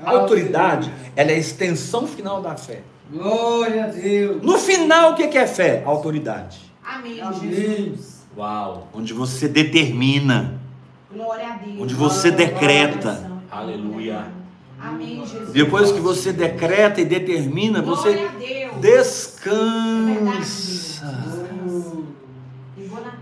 A 0.04 0.12
autoridade, 0.12 0.94
ela 1.16 1.32
é 1.32 1.36
a 1.36 1.40
extensão 1.40 2.06
final 2.06 2.42
da 2.42 2.56
fé. 2.56 2.84
Glória 3.12 3.86
a 3.86 3.88
Deus. 3.88 4.42
No 4.44 4.58
final, 4.60 5.14
o 5.14 5.16
que 5.16 5.24
é 5.24 5.48
fé? 5.48 5.82
Autoridade. 5.86 6.60
Amém, 6.84 7.20
Amém. 7.22 7.40
Jesus. 7.40 8.24
Uau. 8.38 8.88
Onde 8.94 9.14
você 9.14 9.48
determina, 9.48 10.60
Glória 11.12 11.48
a 11.48 11.56
Deus. 11.58 11.82
onde 11.82 11.94
você 11.96 12.30
decreta. 12.30 13.32
Aleluia. 13.50 14.43
Amém, 14.84 15.26
Jesus. 15.26 15.52
Depois 15.52 15.92
que 15.92 16.00
você 16.00 16.34
decreta 16.34 17.00
e 17.00 17.06
determina, 17.06 17.82
você 17.82 18.30
descansa. 18.82 20.04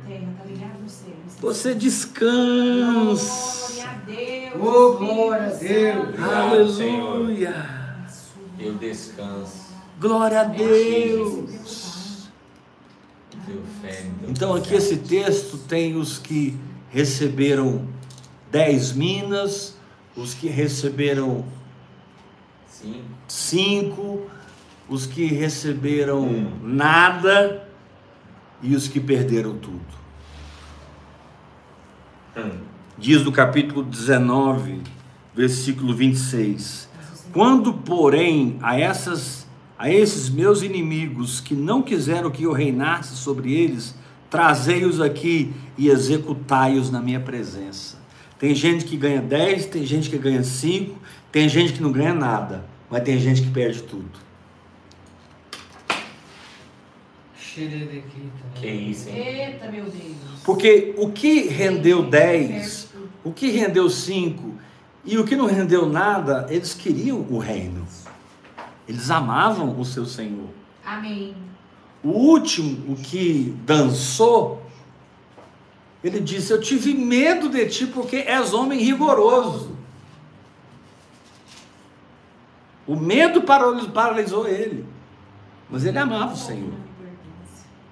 Terra, 0.07 0.33
tá. 0.37 0.41
Você 1.39 1.75
descansa. 1.75 3.71
Glória 3.73 3.89
a 3.89 3.93
Deus. 4.05 4.53
Oh, 4.59 4.97
glória 4.97 5.45
a 5.45 5.49
Deus. 5.49 6.19
Aleluia. 6.19 7.69
Eu 8.59 8.73
descanso. 8.75 9.71
Glória 9.99 10.41
a 10.41 10.43
Deus. 10.45 12.29
Então 14.27 14.55
aqui 14.55 14.73
esse 14.73 14.97
texto 14.97 15.57
tem 15.57 15.95
os 15.95 16.17
que 16.17 16.57
receberam 16.89 17.87
dez 18.51 18.93
minas, 18.93 19.75
os 20.21 20.33
que 20.33 20.47
receberam 20.47 21.43
Sim. 22.67 23.01
cinco, 23.27 24.21
os 24.87 25.05
que 25.05 25.25
receberam 25.25 26.23
Hum. 26.23 26.51
nada 26.63 27.67
e 28.61 28.75
os 28.75 28.87
que 28.87 28.99
perderam 28.99 29.57
tudo. 29.57 29.81
Hum. 32.37 32.59
Diz 32.97 33.23
no 33.23 33.31
capítulo 33.31 33.83
19, 33.83 34.81
versículo 35.33 35.93
26. 35.93 36.87
Quando, 37.33 37.73
porém, 37.73 38.57
a 38.61 38.79
essas 38.79 39.41
a 39.77 39.89
esses 39.89 40.29
meus 40.29 40.61
inimigos 40.61 41.39
que 41.39 41.55
não 41.55 41.81
quiseram 41.81 42.29
que 42.29 42.43
eu 42.43 42.51
reinasse 42.51 43.15
sobre 43.17 43.51
eles, 43.51 43.95
trazei-os 44.29 45.01
aqui 45.01 45.51
e 45.75 45.89
executai-os 45.89 46.91
na 46.91 47.01
minha 47.01 47.19
presença. 47.19 48.00
Tem 48.41 48.55
gente 48.55 48.85
que 48.85 48.97
ganha 48.97 49.21
10, 49.21 49.67
tem 49.67 49.85
gente 49.85 50.09
que 50.09 50.17
ganha 50.17 50.41
5, 50.41 50.99
tem 51.31 51.47
gente 51.47 51.73
que 51.73 51.83
não 51.83 51.91
ganha 51.91 52.11
nada, 52.11 52.65
mas 52.89 53.03
tem 53.03 53.19
gente 53.19 53.43
que 53.43 53.51
perde 53.51 53.83
tudo. 53.83 54.09
Xeredequita. 57.37 58.43
Que 58.55 58.67
isso, 58.67 59.09
hein? 59.09 59.15
Eita, 59.15 59.69
meu 59.69 59.83
Deus. 59.83 60.41
Porque 60.43 60.95
o 60.97 61.11
que 61.11 61.49
rendeu 61.49 62.01
10, 62.01 62.91
o 63.23 63.31
que 63.31 63.51
rendeu 63.51 63.87
5 63.87 64.53
e 65.05 65.19
o 65.19 65.23
que 65.23 65.35
não 65.35 65.45
rendeu 65.45 65.87
nada, 65.87 66.47
eles 66.49 66.73
queriam 66.73 67.23
o 67.29 67.37
reino. 67.37 67.85
Eles 68.87 69.11
amavam 69.11 69.79
o 69.79 69.85
seu 69.85 70.07
Senhor. 70.07 70.49
Amém. 70.83 71.35
O 72.03 72.09
último, 72.09 72.91
o 72.91 72.95
que 72.95 73.55
dançou, 73.67 74.60
ele 76.03 76.19
disse: 76.19 76.51
Eu 76.51 76.59
tive 76.59 76.93
medo 76.93 77.49
de 77.49 77.65
ti 77.67 77.87
porque 77.87 78.17
és 78.17 78.53
homem 78.53 78.79
rigoroso. 78.79 79.75
O 82.87 82.95
medo 82.95 83.43
paralisou 83.43 84.47
ele, 84.47 84.85
mas 85.69 85.85
ele 85.85 85.97
amava 85.97 86.33
o 86.33 86.37
Senhor. 86.37 86.73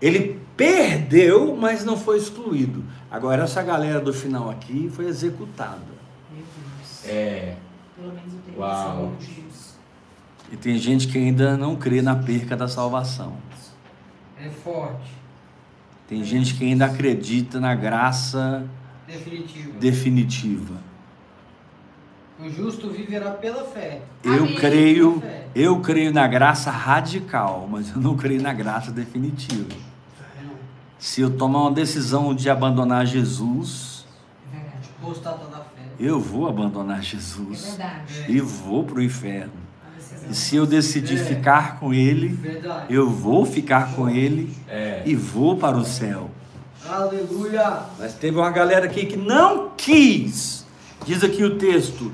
Ele 0.02 0.42
perdeu, 0.58 1.56
mas 1.56 1.86
não 1.86 1.96
foi 1.96 2.18
excluído. 2.18 2.84
Agora, 3.12 3.44
essa 3.44 3.62
galera 3.62 4.00
do 4.00 4.14
final 4.14 4.50
aqui 4.50 4.90
foi 4.90 5.06
executada. 5.06 5.80
Meu 6.32 6.44
Deus. 6.44 7.06
É. 7.06 7.56
Pelo 7.96 8.14
menos 8.14 8.34
eu 8.34 8.40
tenho 8.46 8.60
Uau. 8.60 9.14
E 10.52 10.58
tem 10.58 10.78
gente 10.78 11.08
que 11.08 11.18
ainda 11.18 11.56
não 11.56 11.76
crê 11.76 12.02
na 12.02 12.16
perca 12.16 12.58
da 12.58 12.68
salvação. 12.68 13.38
É 14.42 14.50
forte. 14.50 15.19
Tem 16.10 16.24
gente 16.24 16.56
que 16.56 16.66
ainda 16.66 16.88
acredita 16.88 17.60
na 17.60 17.76
graça 17.76 18.66
Definitivo. 19.08 19.74
definitiva. 19.80 20.74
O 22.40 22.50
justo 22.50 22.90
viverá 22.90 23.30
pela 23.32 23.64
fé. 23.66 24.02
Eu 24.24 24.46
Amém. 24.46 24.56
creio, 24.56 25.22
eu 25.54 25.80
creio 25.82 26.12
na 26.12 26.26
graça 26.28 26.72
radical, 26.72 27.68
mas 27.70 27.92
eu 27.92 27.98
não 28.02 28.18
creio 28.18 28.42
na 28.42 28.54
graça 28.54 28.92
definitiva. 28.92 29.76
Se 30.98 31.22
eu 31.22 31.30
tomar 31.38 31.62
uma 31.62 31.72
decisão 31.72 32.34
de 32.34 32.50
abandonar 32.50 33.06
Jesus, 33.06 34.08
É 34.52 34.58
fé. 34.58 35.84
eu 36.00 36.20
vou 36.20 36.48
abandonar 36.50 37.00
É 37.00 37.02
Jesus 37.04 37.76
verdade. 37.78 38.26
e 38.28 38.40
vou 38.42 38.84
para 38.84 38.96
o 38.96 39.02
inferno. 39.04 39.69
E 40.30 40.36
se 40.36 40.56
eu 40.56 40.66
decidir 40.66 41.20
É. 41.20 41.24
ficar 41.24 41.80
com 41.80 41.94
Ele, 41.94 42.28
Verdade. 42.30 42.94
eu 42.94 43.10
vou 43.10 43.46
ficar 43.46 43.96
com 43.96 44.08
Ele 44.10 44.56
É. 44.68 45.02
e 45.06 45.16
vou 45.16 45.58
para 45.58 45.76
o 45.78 45.84
céu. 45.84 46.30
Aleluia. 46.88 47.84
Mas 47.98 48.14
teve 48.14 48.38
uma 48.38 48.50
galera 48.52 48.86
aqui 48.86 49.06
que 49.06 49.18
não 49.18 49.72
quis. 49.76 50.66
Diz 51.06 51.24
aqui 51.24 51.44
o 51.44 51.58
texto: 51.58 52.12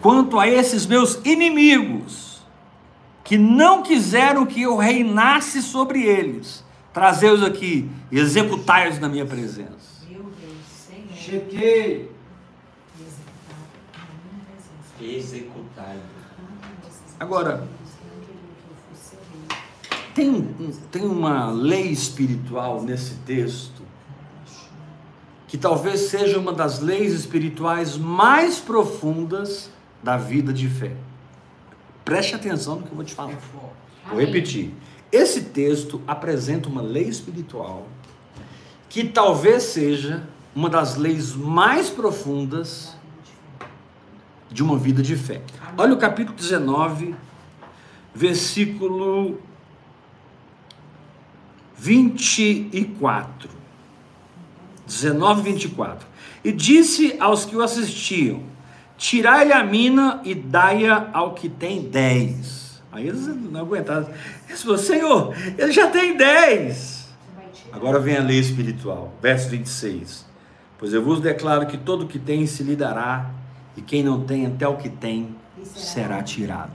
quanto 0.00 0.38
a 0.38 0.46
esses 0.48 0.86
meus 0.86 1.18
inimigos, 1.24 2.42
que 3.24 3.36
não 3.38 3.82
quiseram 3.82 4.44
que 4.46 4.62
eu 4.62 4.76
reinasse 4.76 5.62
sobre 5.62 6.02
eles, 6.02 6.64
trazei-os 6.92 7.42
aqui, 7.42 7.88
e 8.10 8.18
executai-os 8.18 8.98
na 8.98 9.08
minha 9.08 9.26
presença. 9.26 9.68
Meu 10.08 10.22
Deus, 10.22 10.56
Senhor. 10.86 11.16
Chequei. 11.16 12.10
Executar 15.00 15.94
rei. 17.18 17.66
Tem, 20.14 20.28
um- 20.30 20.72
tem 20.90 21.02
uma 21.02 21.50
lei 21.50 21.88
espiritual 21.90 22.82
nesse 22.82 23.14
texto, 23.26 23.82
que 25.46 25.56
talvez 25.56 26.00
seja 26.02 26.38
uma 26.38 26.52
das 26.52 26.80
leis 26.80 27.12
espirituais 27.12 27.96
mais 27.96 28.58
profundas 28.58 29.70
da 30.02 30.16
vida 30.16 30.52
de 30.52 30.68
fé. 30.68 30.92
Preste 32.04 32.34
atenção 32.34 32.76
no 32.76 32.82
que 32.82 32.90
eu 32.90 32.96
vou 32.96 33.04
te 33.04 33.14
falar. 33.14 33.32
Vou 34.08 34.18
repetir. 34.20 34.74
Esse 35.10 35.42
texto 35.42 36.00
apresenta 36.06 36.68
uma 36.68 36.82
lei 36.82 37.04
espiritual 37.08 37.86
que 38.88 39.04
talvez 39.04 39.62
seja 39.64 40.22
uma 40.54 40.68
das 40.68 40.96
leis 40.96 41.34
mais 41.34 41.88
profundas 41.90 42.96
de 44.50 44.62
uma 44.62 44.76
vida 44.76 45.02
de 45.02 45.16
fé. 45.16 45.42
Olha 45.76 45.94
o 45.94 45.96
capítulo 45.96 46.36
19, 46.36 47.14
versículo 48.14 49.40
24. 51.76 53.50
19, 54.86 55.42
24. 55.42 56.06
E 56.42 56.52
disse 56.52 57.16
aos 57.20 57.44
que 57.44 57.54
o 57.54 57.62
assistiam: 57.62 58.42
Tirai-lhe 58.96 59.52
a 59.52 59.62
mina 59.62 60.20
e 60.24 60.34
dai-a 60.34 61.10
ao 61.12 61.34
que 61.34 61.48
tem 61.48 61.82
dez. 61.82 62.82
Aí 62.90 63.06
eles 63.06 63.26
não 63.26 63.60
aguentaram. 63.60 64.08
Eles 64.48 64.62
falaram: 64.62 64.82
Senhor, 64.82 65.34
ele 65.56 65.72
já 65.72 65.88
tem 65.88 66.16
dez. 66.16 67.08
Agora 67.70 68.00
vem 68.00 68.16
a 68.16 68.22
lei 68.22 68.38
espiritual, 68.38 69.14
verso 69.20 69.50
26. 69.50 70.26
Pois 70.78 70.92
eu 70.92 71.02
vos 71.02 71.20
declaro 71.20 71.66
que 71.66 71.76
todo 71.76 72.04
o 72.04 72.08
que 72.08 72.18
tem 72.18 72.46
se 72.46 72.62
lhe 72.62 72.74
dará, 72.74 73.30
e 73.78 73.80
quem 73.80 74.02
não 74.02 74.24
tem 74.24 74.44
até 74.44 74.66
o 74.66 74.76
que 74.76 74.88
tem 74.88 75.36
será 75.64 76.20
tirado. 76.20 76.72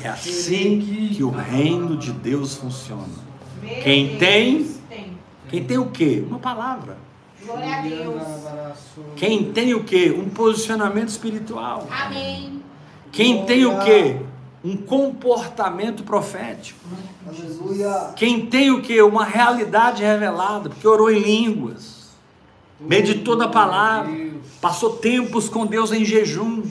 É 0.00 0.08
assim 0.08 1.10
que 1.12 1.24
o 1.24 1.30
reino 1.30 1.96
de 1.96 2.12
Deus 2.12 2.54
funciona. 2.54 3.08
Quem 3.82 4.16
tem. 4.16 4.70
Quem 5.48 5.64
tem 5.64 5.76
o 5.76 5.90
quê? 5.90 6.24
Uma 6.24 6.38
palavra. 6.38 6.96
Glória 7.44 7.78
a 7.78 7.82
Deus. 7.82 8.22
Quem 9.16 9.52
tem 9.52 9.74
o 9.74 9.82
quê? 9.82 10.14
Um 10.16 10.28
posicionamento 10.28 11.08
espiritual. 11.08 11.88
Amém. 11.90 12.62
Quem 13.10 13.44
tem 13.44 13.66
o 13.66 13.80
quê? 13.80 14.20
Um 14.62 14.76
comportamento 14.76 16.04
profético. 16.04 16.78
Aleluia. 17.26 18.12
Quem 18.14 18.46
tem 18.46 18.70
o 18.70 18.82
quê? 18.82 19.02
Uma 19.02 19.24
realidade 19.24 20.04
revelada, 20.04 20.68
porque 20.68 20.86
orou 20.86 21.10
em 21.10 21.18
línguas, 21.18 21.97
meditou 22.80 23.36
na 23.36 23.48
palavra, 23.48 24.12
passou 24.60 24.96
tempos 24.96 25.48
com 25.48 25.66
Deus 25.66 25.92
em 25.92 26.04
jejum. 26.04 26.62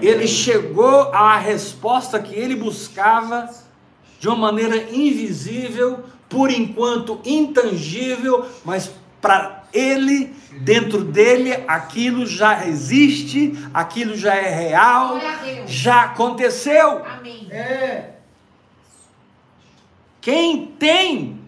Ele 0.00 0.26
chegou 0.26 1.12
à 1.12 1.36
resposta 1.38 2.20
que 2.20 2.34
ele 2.34 2.56
buscava 2.56 3.48
de 4.18 4.28
uma 4.28 4.36
maneira 4.36 4.76
invisível, 4.90 6.04
por 6.28 6.50
enquanto 6.50 7.20
intangível, 7.24 8.46
mas 8.64 8.90
para 9.20 9.64
ele, 9.72 10.34
dentro 10.60 11.04
dele, 11.04 11.52
aquilo 11.68 12.26
já 12.26 12.66
existe, 12.66 13.52
aquilo 13.72 14.16
já 14.16 14.34
é 14.34 14.48
real, 14.48 15.18
já 15.66 16.02
aconteceu. 16.02 17.02
É. 17.50 18.10
Quem 20.20 20.66
tem 20.66 21.40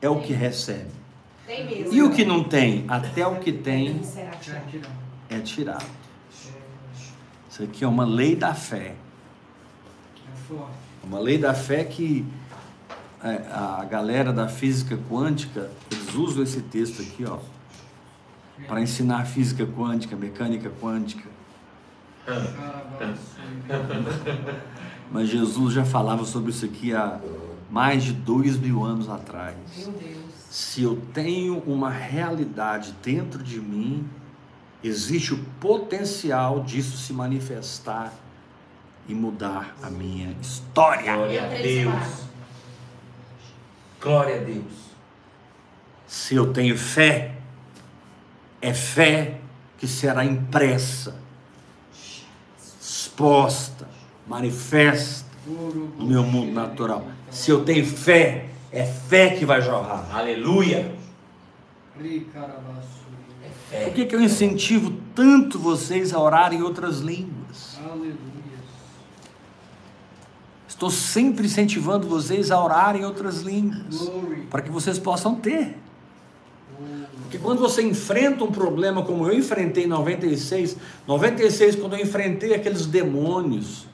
é 0.00 0.08
o 0.08 0.20
que 0.20 0.32
recebe. 0.32 0.93
Tem 1.46 1.66
mesmo. 1.66 1.92
E 1.92 2.02
o 2.02 2.10
que 2.10 2.24
não 2.24 2.42
tem, 2.42 2.84
até 2.88 3.26
o 3.26 3.36
que 3.36 3.52
tem 3.52 3.94
não. 3.94 4.02
é 5.28 5.40
tirado. 5.40 5.84
Isso 7.50 7.62
aqui 7.62 7.84
é 7.84 7.88
uma 7.88 8.04
lei 8.04 8.34
da 8.34 8.54
fé. 8.54 8.96
É 10.26 10.36
forte. 10.48 10.72
Uma 11.04 11.20
lei 11.20 11.38
da 11.38 11.54
fé 11.54 11.84
que 11.84 12.24
é, 13.22 13.42
a 13.50 13.84
galera 13.84 14.32
da 14.32 14.48
física 14.48 14.98
quântica, 15.08 15.70
eles 15.90 16.14
usam 16.14 16.42
esse 16.42 16.62
texto 16.62 17.02
aqui, 17.02 17.24
ó, 17.24 17.38
para 18.66 18.80
ensinar 18.80 19.24
física 19.24 19.66
quântica, 19.66 20.16
mecânica 20.16 20.70
quântica. 20.80 21.28
Mas 25.10 25.28
Jesus 25.28 25.74
já 25.74 25.84
falava 25.84 26.24
sobre 26.24 26.50
isso 26.50 26.64
aqui 26.64 26.94
há 26.94 27.20
mais 27.70 28.04
de 28.04 28.12
dois 28.12 28.56
mil 28.56 28.82
anos 28.82 29.08
atrás. 29.08 29.56
Meu 29.76 29.92
Deus. 29.92 30.23
Se 30.54 30.84
eu 30.84 31.02
tenho 31.12 31.58
uma 31.66 31.90
realidade 31.90 32.94
dentro 33.02 33.42
de 33.42 33.58
mim, 33.60 34.08
existe 34.84 35.34
o 35.34 35.38
potencial 35.60 36.62
disso 36.62 36.96
se 36.96 37.12
manifestar 37.12 38.14
e 39.08 39.14
mudar 39.16 39.74
a 39.82 39.90
minha 39.90 40.30
história. 40.40 41.12
Glória 41.12 41.44
a 41.44 41.48
Deus. 41.48 42.24
Glória 44.00 44.40
a 44.40 44.44
Deus. 44.44 44.72
Se 46.06 46.36
eu 46.36 46.52
tenho 46.52 46.78
fé, 46.78 47.34
é 48.62 48.72
fé 48.72 49.40
que 49.76 49.88
será 49.88 50.24
impressa, 50.24 51.16
exposta, 52.80 53.88
manifesta 54.24 55.26
no 55.48 56.06
meu 56.06 56.22
mundo 56.22 56.52
natural. 56.52 57.08
Se 57.28 57.50
eu 57.50 57.64
tenho 57.64 57.84
fé, 57.84 58.53
é 58.74 58.84
fé 58.84 59.30
que 59.36 59.46
vai 59.46 59.62
jorrar. 59.62 60.04
Aleluia. 60.12 60.92
É 61.96 61.96
Por 61.96 62.02
fé. 63.70 63.90
que, 63.90 64.04
que 64.04 64.16
eu 64.16 64.20
incentivo 64.20 64.92
tanto 65.14 65.60
vocês 65.60 66.12
a 66.12 66.18
orarem 66.18 66.58
em 66.58 66.62
outras 66.62 66.98
línguas? 66.98 67.78
Aleluia. 67.88 68.16
Estou 70.66 70.90
sempre 70.90 71.46
incentivando 71.46 72.08
vocês 72.08 72.50
a 72.50 72.60
orarem 72.60 73.02
em 73.02 73.04
outras 73.04 73.42
línguas, 73.42 74.10
para 74.50 74.60
que 74.60 74.70
vocês 74.70 74.98
possam 74.98 75.36
ter. 75.36 75.78
Porque 77.22 77.38
quando 77.38 77.60
você 77.60 77.80
enfrenta 77.80 78.42
um 78.42 78.50
problema 78.50 79.04
como 79.04 79.24
eu 79.24 79.38
enfrentei 79.38 79.84
em 79.84 79.86
96, 79.86 80.76
96 81.06 81.76
quando 81.76 81.94
eu 81.94 82.02
enfrentei 82.02 82.54
aqueles 82.54 82.86
demônios, 82.86 83.86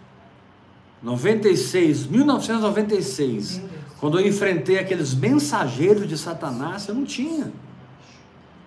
96, 1.02 2.06
1996, 2.06 3.60
quando 4.00 4.18
eu 4.18 4.26
enfrentei 4.26 4.78
aqueles 4.78 5.12
mensageiros 5.14 6.08
de 6.08 6.16
Satanás, 6.16 6.88
eu 6.88 6.94
não 6.94 7.04
tinha. 7.04 7.52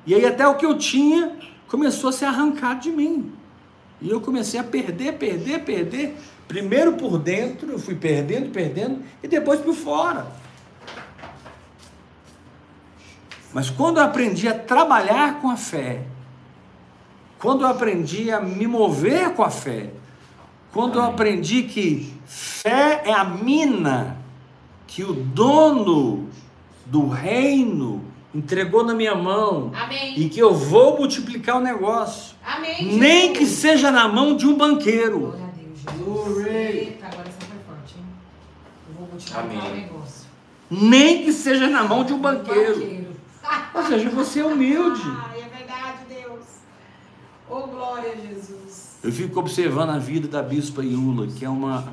E 0.06 0.14
aí 0.14 0.24
até 0.28 0.48
o 0.48 0.56
que 0.56 0.66
eu 0.66 0.78
tinha 0.78 1.36
começou 1.68 2.12
a 2.12 2.14
ser 2.14 2.26
arrancado 2.26 2.82
de 2.82 2.92
mim. 2.92 3.34
E 4.00 4.12
eu 4.12 4.22
comecei 4.22 4.60
a 4.60 4.64
perder, 4.64 5.14
perder, 5.14 5.64
perder. 5.64 6.18
Primeiro 6.48 6.94
por 6.94 7.18
dentro, 7.18 7.72
eu 7.72 7.80
fui 7.80 7.96
perdendo, 7.96 8.52
perdendo, 8.52 9.02
e 9.24 9.28
depois 9.28 9.60
por 9.60 9.74
fora. 9.74 10.28
Mas 13.52 13.72
quando 13.72 13.98
eu 13.98 14.04
aprendi 14.04 14.48
a 14.48 14.54
trabalhar 14.54 15.42
com 15.42 15.50
a 15.50 15.58
fé, 15.58 16.04
quando 17.40 17.62
eu 17.62 17.68
aprendi 17.68 18.30
a 18.32 18.40
me 18.40 18.68
mover 18.68 19.32
com 19.32 19.42
a 19.42 19.50
fé, 19.50 19.90
quando 20.72 21.00
eu 21.00 21.04
aprendi 21.04 21.64
que 21.64 22.14
fé 22.26 23.02
é 23.06 23.14
a 23.14 23.24
mina 23.24 24.23
que 24.94 25.04
o 25.04 25.12
dono 25.12 26.30
do 26.86 27.08
reino 27.10 28.04
entregou 28.34 28.84
na 28.84 28.94
minha 28.94 29.16
mão 29.16 29.72
Amém. 29.74 30.14
e 30.16 30.30
que 30.30 30.40
eu 30.40 30.54
vou 30.54 30.98
multiplicar 30.98 31.58
o 31.58 31.60
negócio, 31.60 32.36
Amém. 32.46 32.96
nem 32.96 33.34
que 33.34 33.48
seja 33.48 33.90
na 33.90 34.08
mão 34.08 34.36
de 34.38 34.46
um 34.46 34.56
banqueiro. 34.56 35.20
Glória 35.20 35.46
a 35.46 35.50
Deus, 35.50 35.80
Jesus. 35.80 36.46
Eita, 36.46 37.08
agora 37.08 37.28
essa 37.28 37.40
foi 37.40 37.58
forte, 37.68 37.96
hein? 37.98 38.06
Eu 38.88 38.96
vou 39.00 39.08
multiplicar 39.08 39.44
Amém. 39.44 39.58
o 39.58 39.76
negócio. 39.76 40.28
Nem 40.70 41.24
que 41.24 41.34
seja 41.34 41.68
na 41.68 41.84
mão 41.84 42.04
de 42.04 42.14
um 42.14 42.20
banqueiro. 42.20 42.76
Banqueiro. 42.76 43.14
Ou 43.74 43.84
seja, 43.86 44.10
você 44.12 44.42
é 44.42 44.46
humilde. 44.46 45.02
Ai, 45.06 45.42
é 45.42 45.58
verdade, 45.58 45.98
Deus. 46.08 46.46
Oh, 47.50 47.62
glória 47.68 48.12
a 48.12 48.16
Jesus. 48.16 48.98
Eu 49.04 49.12
fico 49.12 49.40
observando 49.40 49.90
a 49.90 49.98
vida 49.98 50.28
da 50.28 50.44
bispa 50.44 50.84
Iula, 50.84 51.26
que 51.28 51.44
é 51.44 51.50
uma, 51.50 51.92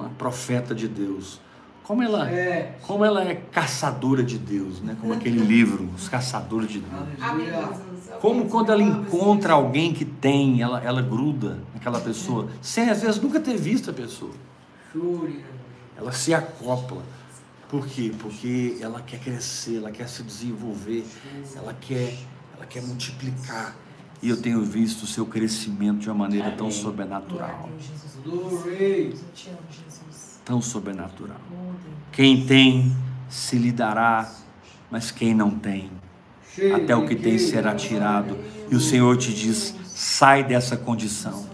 uma 0.00 0.08
profeta 0.10 0.74
de 0.74 0.86
Deus. 0.88 1.40
Como 1.84 2.02
ela, 2.02 2.28
É. 2.28 2.76
como 2.82 3.04
ela 3.04 3.22
é 3.22 3.34
caçadora 3.36 4.22
de 4.24 4.38
Deus, 4.38 4.80
né? 4.80 4.96
Como 5.00 5.12
aquele 5.12 5.38
livro, 5.44 5.88
Os 5.96 6.08
Caçadores 6.08 6.68
de 6.68 6.80
Deus. 6.80 8.20
Como 8.20 8.48
quando 8.48 8.72
ela 8.72 8.82
encontra 8.82 9.52
alguém 9.52 9.92
que 9.92 10.04
tem, 10.04 10.60
ela, 10.60 10.82
ela 10.82 11.00
gruda 11.02 11.58
naquela 11.74 12.00
pessoa, 12.00 12.48
sem 12.60 12.90
às 12.90 13.02
vezes 13.02 13.20
nunca 13.20 13.38
ter 13.38 13.56
visto 13.56 13.90
a 13.90 13.92
pessoa. 13.92 14.32
Shuri. 14.92 15.44
Ela 15.96 16.10
se 16.12 16.34
acopla. 16.34 17.02
Por 17.68 17.86
quê? 17.86 18.12
Porque 18.18 18.78
ela 18.80 19.00
quer 19.00 19.18
crescer, 19.20 19.76
ela 19.78 19.90
quer 19.90 20.08
se 20.08 20.22
desenvolver, 20.22 21.04
ela 21.54 21.74
quer, 21.80 22.14
ela 22.56 22.66
quer 22.66 22.82
multiplicar. 22.82 23.76
E 24.22 24.28
eu 24.28 24.40
tenho 24.40 24.62
visto 24.62 25.02
o 25.02 25.06
seu 25.06 25.26
crescimento 25.26 25.98
de 25.98 26.08
uma 26.08 26.16
maneira 26.16 26.50
tão 26.52 26.70
sobrenatural. 26.70 27.68
Deus, 27.68 27.82
Jesus. 27.84 28.16
Glory. 28.24 29.14
Eu 29.14 29.32
te 29.34 29.50
amo, 29.50 29.58
Jesus. 29.70 30.40
Tão 30.44 30.62
sobrenatural. 30.62 31.40
Quem 32.12 32.46
tem 32.46 32.96
se 33.28 33.56
lhe 33.56 33.70
dará, 33.70 34.32
mas 34.90 35.10
quem 35.10 35.34
não 35.34 35.50
tem, 35.50 35.90
até 36.74 36.96
o 36.96 37.06
que 37.06 37.14
tem 37.14 37.38
será 37.38 37.74
tirado. 37.74 38.38
E 38.70 38.74
o 38.74 38.80
Senhor 38.80 39.16
te 39.16 39.34
diz: 39.34 39.74
sai 39.84 40.42
dessa 40.42 40.76
condição. 40.76 41.46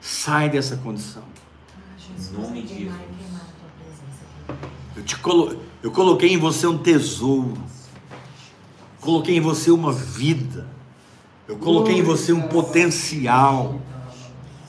Sai 0.00 0.48
dessa 0.48 0.76
condição. 0.76 1.24
Em 2.18 2.40
nome 2.40 2.62
de 2.62 2.84
Jesus. 2.84 2.94
Eu, 4.96 5.04
te 5.04 5.16
colo... 5.18 5.60
eu 5.82 5.90
coloquei 5.90 6.32
em 6.32 6.38
você 6.38 6.66
um 6.66 6.78
tesouro. 6.78 7.56
Coloquei 9.08 9.38
em 9.38 9.40
você 9.40 9.70
uma 9.70 9.90
vida. 9.90 10.68
Eu 11.48 11.56
coloquei 11.56 11.98
em 11.98 12.02
você 12.02 12.30
um 12.30 12.42
potencial. 12.42 13.80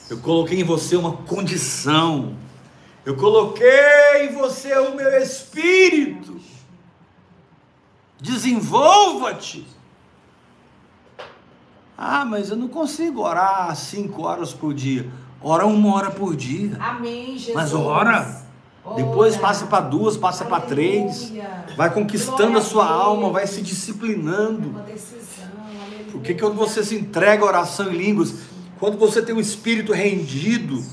Eu 0.09 0.19
coloquei 0.19 0.61
em 0.61 0.63
você 0.63 0.95
uma 0.95 1.11
condição. 1.11 2.37
Eu 3.05 3.17
coloquei 3.17 3.67
em 4.21 4.33
você 4.33 4.73
o 4.77 4.95
meu 4.95 5.09
espírito. 5.21 6.39
Desenvolva-te. 8.17 9.67
Ah, 11.97 12.23
mas 12.23 12.49
eu 12.49 12.55
não 12.55 12.69
consigo 12.69 13.23
orar 13.23 13.75
cinco 13.75 14.21
horas 14.21 14.53
por 14.53 14.73
dia. 14.73 15.11
Ora 15.41 15.65
uma 15.65 15.93
hora 15.93 16.11
por 16.11 16.33
dia. 16.33 16.77
Amém, 16.79 17.37
Jesus. 17.37 17.55
Mas 17.55 17.73
ora. 17.73 18.41
Depois 18.95 19.37
passa 19.37 19.65
para 19.65 19.81
duas, 19.81 20.17
passa 20.17 20.45
para 20.45 20.61
três. 20.61 21.31
Vai 21.75 21.93
conquistando 21.93 22.57
a 22.57 22.61
sua 22.61 22.87
alma, 22.87 23.29
vai 23.29 23.47
se 23.47 23.61
disciplinando. 23.61 24.75
Aleluia. 24.77 26.05
Porque 26.11 26.33
quando 26.33 26.55
você 26.55 26.83
se 26.83 26.95
entrega 26.95 27.43
à 27.43 27.47
oração 27.47 27.91
em 27.91 27.97
línguas, 27.97 28.33
quando 28.79 28.97
você 28.97 29.21
tem 29.21 29.35
um 29.35 29.39
espírito 29.39 29.93
rendido, 29.93 30.83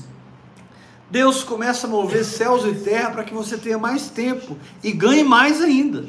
Deus 1.09 1.43
começa 1.43 1.87
a 1.87 1.89
mover 1.89 2.25
céus 2.25 2.65
e 2.65 2.73
terra 2.73 3.11
para 3.11 3.23
que 3.23 3.33
você 3.33 3.57
tenha 3.57 3.77
mais 3.77 4.09
tempo 4.09 4.57
e 4.83 4.91
ganhe 4.91 5.23
mais 5.23 5.61
ainda. 5.61 6.05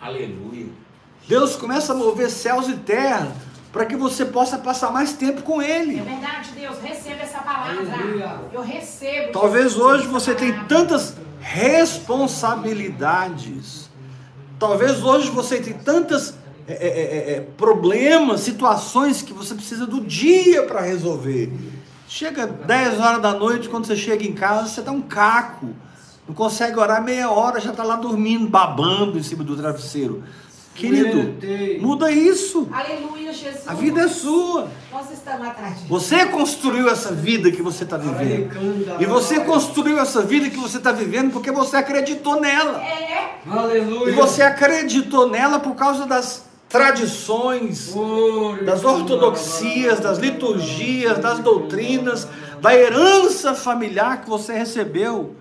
Aleluia. 0.00 0.66
Deus 1.26 1.56
começa 1.56 1.92
a 1.92 1.96
mover 1.96 2.30
céus 2.30 2.68
e 2.68 2.76
terra 2.76 3.34
para 3.78 3.86
que 3.86 3.94
você 3.94 4.24
possa 4.24 4.58
passar 4.58 4.90
mais 4.90 5.12
tempo 5.12 5.42
com 5.42 5.62
É 5.62 5.82
Ele. 5.82 6.00
verdade, 6.00 6.50
Deus, 6.50 6.80
receba 6.82 7.22
essa 7.22 7.38
palavra. 7.38 8.40
Eu 8.52 8.60
recebo. 8.60 9.30
Talvez 9.30 9.76
hoje 9.76 10.08
você 10.08 10.34
tenha 10.34 10.64
tantas 10.64 11.14
responsabilidades. 11.38 13.88
Talvez 14.58 15.00
hoje 15.04 15.30
você 15.30 15.60
tenha 15.60 15.78
tantas 15.78 16.34
é, 16.66 16.72
é, 16.72 16.88
é, 16.88 17.34
é, 17.36 17.40
problemas, 17.56 18.40
situações 18.40 19.22
que 19.22 19.32
você 19.32 19.54
precisa 19.54 19.86
do 19.86 20.00
dia 20.00 20.64
para 20.64 20.80
resolver. 20.80 21.52
Chega 22.08 22.48
10 22.48 22.98
horas 22.98 23.22
da 23.22 23.32
noite, 23.32 23.68
quando 23.68 23.86
você 23.86 23.94
chega 23.94 24.24
em 24.24 24.32
casa, 24.32 24.66
você 24.66 24.82
dá 24.82 24.90
um 24.90 25.02
caco. 25.02 25.68
Não 26.26 26.34
consegue 26.34 26.80
orar 26.80 27.00
meia 27.00 27.30
hora, 27.30 27.60
já 27.60 27.70
está 27.70 27.84
lá 27.84 27.94
dormindo, 27.94 28.48
babando 28.48 29.16
em 29.16 29.22
cima 29.22 29.44
do 29.44 29.56
travesseiro. 29.56 30.24
Querido, 30.78 31.34
muda 31.80 32.08
isso. 32.08 32.68
Aleluia, 32.70 33.32
Jesus. 33.32 33.66
A 33.66 33.74
vida 33.74 34.02
é 34.02 34.08
sua. 34.08 34.68
Nós 34.92 35.10
estamos 35.10 35.48
atrás 35.48 35.80
de 35.80 35.88
Você 35.88 36.24
construiu 36.26 36.88
essa 36.88 37.12
vida 37.12 37.50
que 37.50 37.60
você 37.60 37.82
está 37.82 37.96
vivendo. 37.96 38.52
E 39.00 39.04
você 39.04 39.40
construiu 39.40 39.98
essa 39.98 40.22
vida 40.22 40.48
que 40.48 40.56
você 40.56 40.78
está 40.78 40.92
vivendo 40.92 41.32
porque 41.32 41.50
você 41.50 41.76
acreditou 41.78 42.40
nela. 42.40 42.80
É, 42.80 43.40
Aleluia. 43.44 44.12
E 44.12 44.14
você 44.14 44.40
acreditou 44.40 45.28
nela 45.28 45.58
por 45.58 45.74
causa 45.74 46.06
das 46.06 46.44
tradições, 46.68 47.92
das 48.64 48.84
ortodoxias, 48.84 49.98
das 49.98 50.18
liturgias, 50.18 51.18
das 51.18 51.40
doutrinas, 51.40 52.28
da 52.60 52.72
herança 52.72 53.52
familiar 53.52 54.20
que 54.20 54.30
você 54.30 54.52
recebeu. 54.52 55.34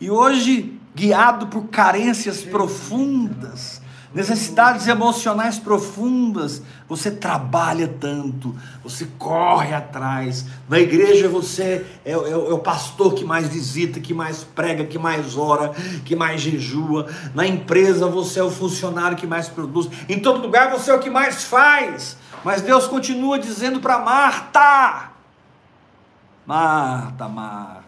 E 0.00 0.08
hoje, 0.08 0.78
guiado 0.94 1.48
por 1.48 1.64
carências 1.64 2.44
profundas, 2.44 3.77
necessidades 4.14 4.86
emocionais 4.86 5.58
profundas, 5.58 6.62
você 6.88 7.10
trabalha 7.10 7.86
tanto, 7.86 8.54
você 8.82 9.06
corre 9.18 9.74
atrás. 9.74 10.44
Na 10.68 10.78
igreja 10.78 11.28
você 11.28 11.84
é, 12.04 12.12
é 12.12 12.12
é 12.12 12.36
o 12.36 12.58
pastor 12.58 13.14
que 13.14 13.24
mais 13.24 13.48
visita, 13.48 14.00
que 14.00 14.14
mais 14.14 14.42
prega, 14.44 14.84
que 14.84 14.98
mais 14.98 15.36
ora, 15.36 15.72
que 16.04 16.16
mais 16.16 16.40
jejua. 16.40 17.06
Na 17.34 17.46
empresa 17.46 18.06
você 18.06 18.40
é 18.40 18.44
o 18.44 18.50
funcionário 18.50 19.16
que 19.16 19.26
mais 19.26 19.48
produz. 19.48 19.88
Em 20.08 20.18
todo 20.18 20.40
lugar 20.40 20.70
você 20.70 20.90
é 20.90 20.94
o 20.94 21.00
que 21.00 21.10
mais 21.10 21.44
faz. 21.44 22.16
Mas 22.44 22.62
Deus 22.62 22.86
continua 22.86 23.38
dizendo 23.38 23.80
para 23.80 23.98
Marta: 23.98 25.10
Marta, 26.46 27.28
Marta, 27.28 27.87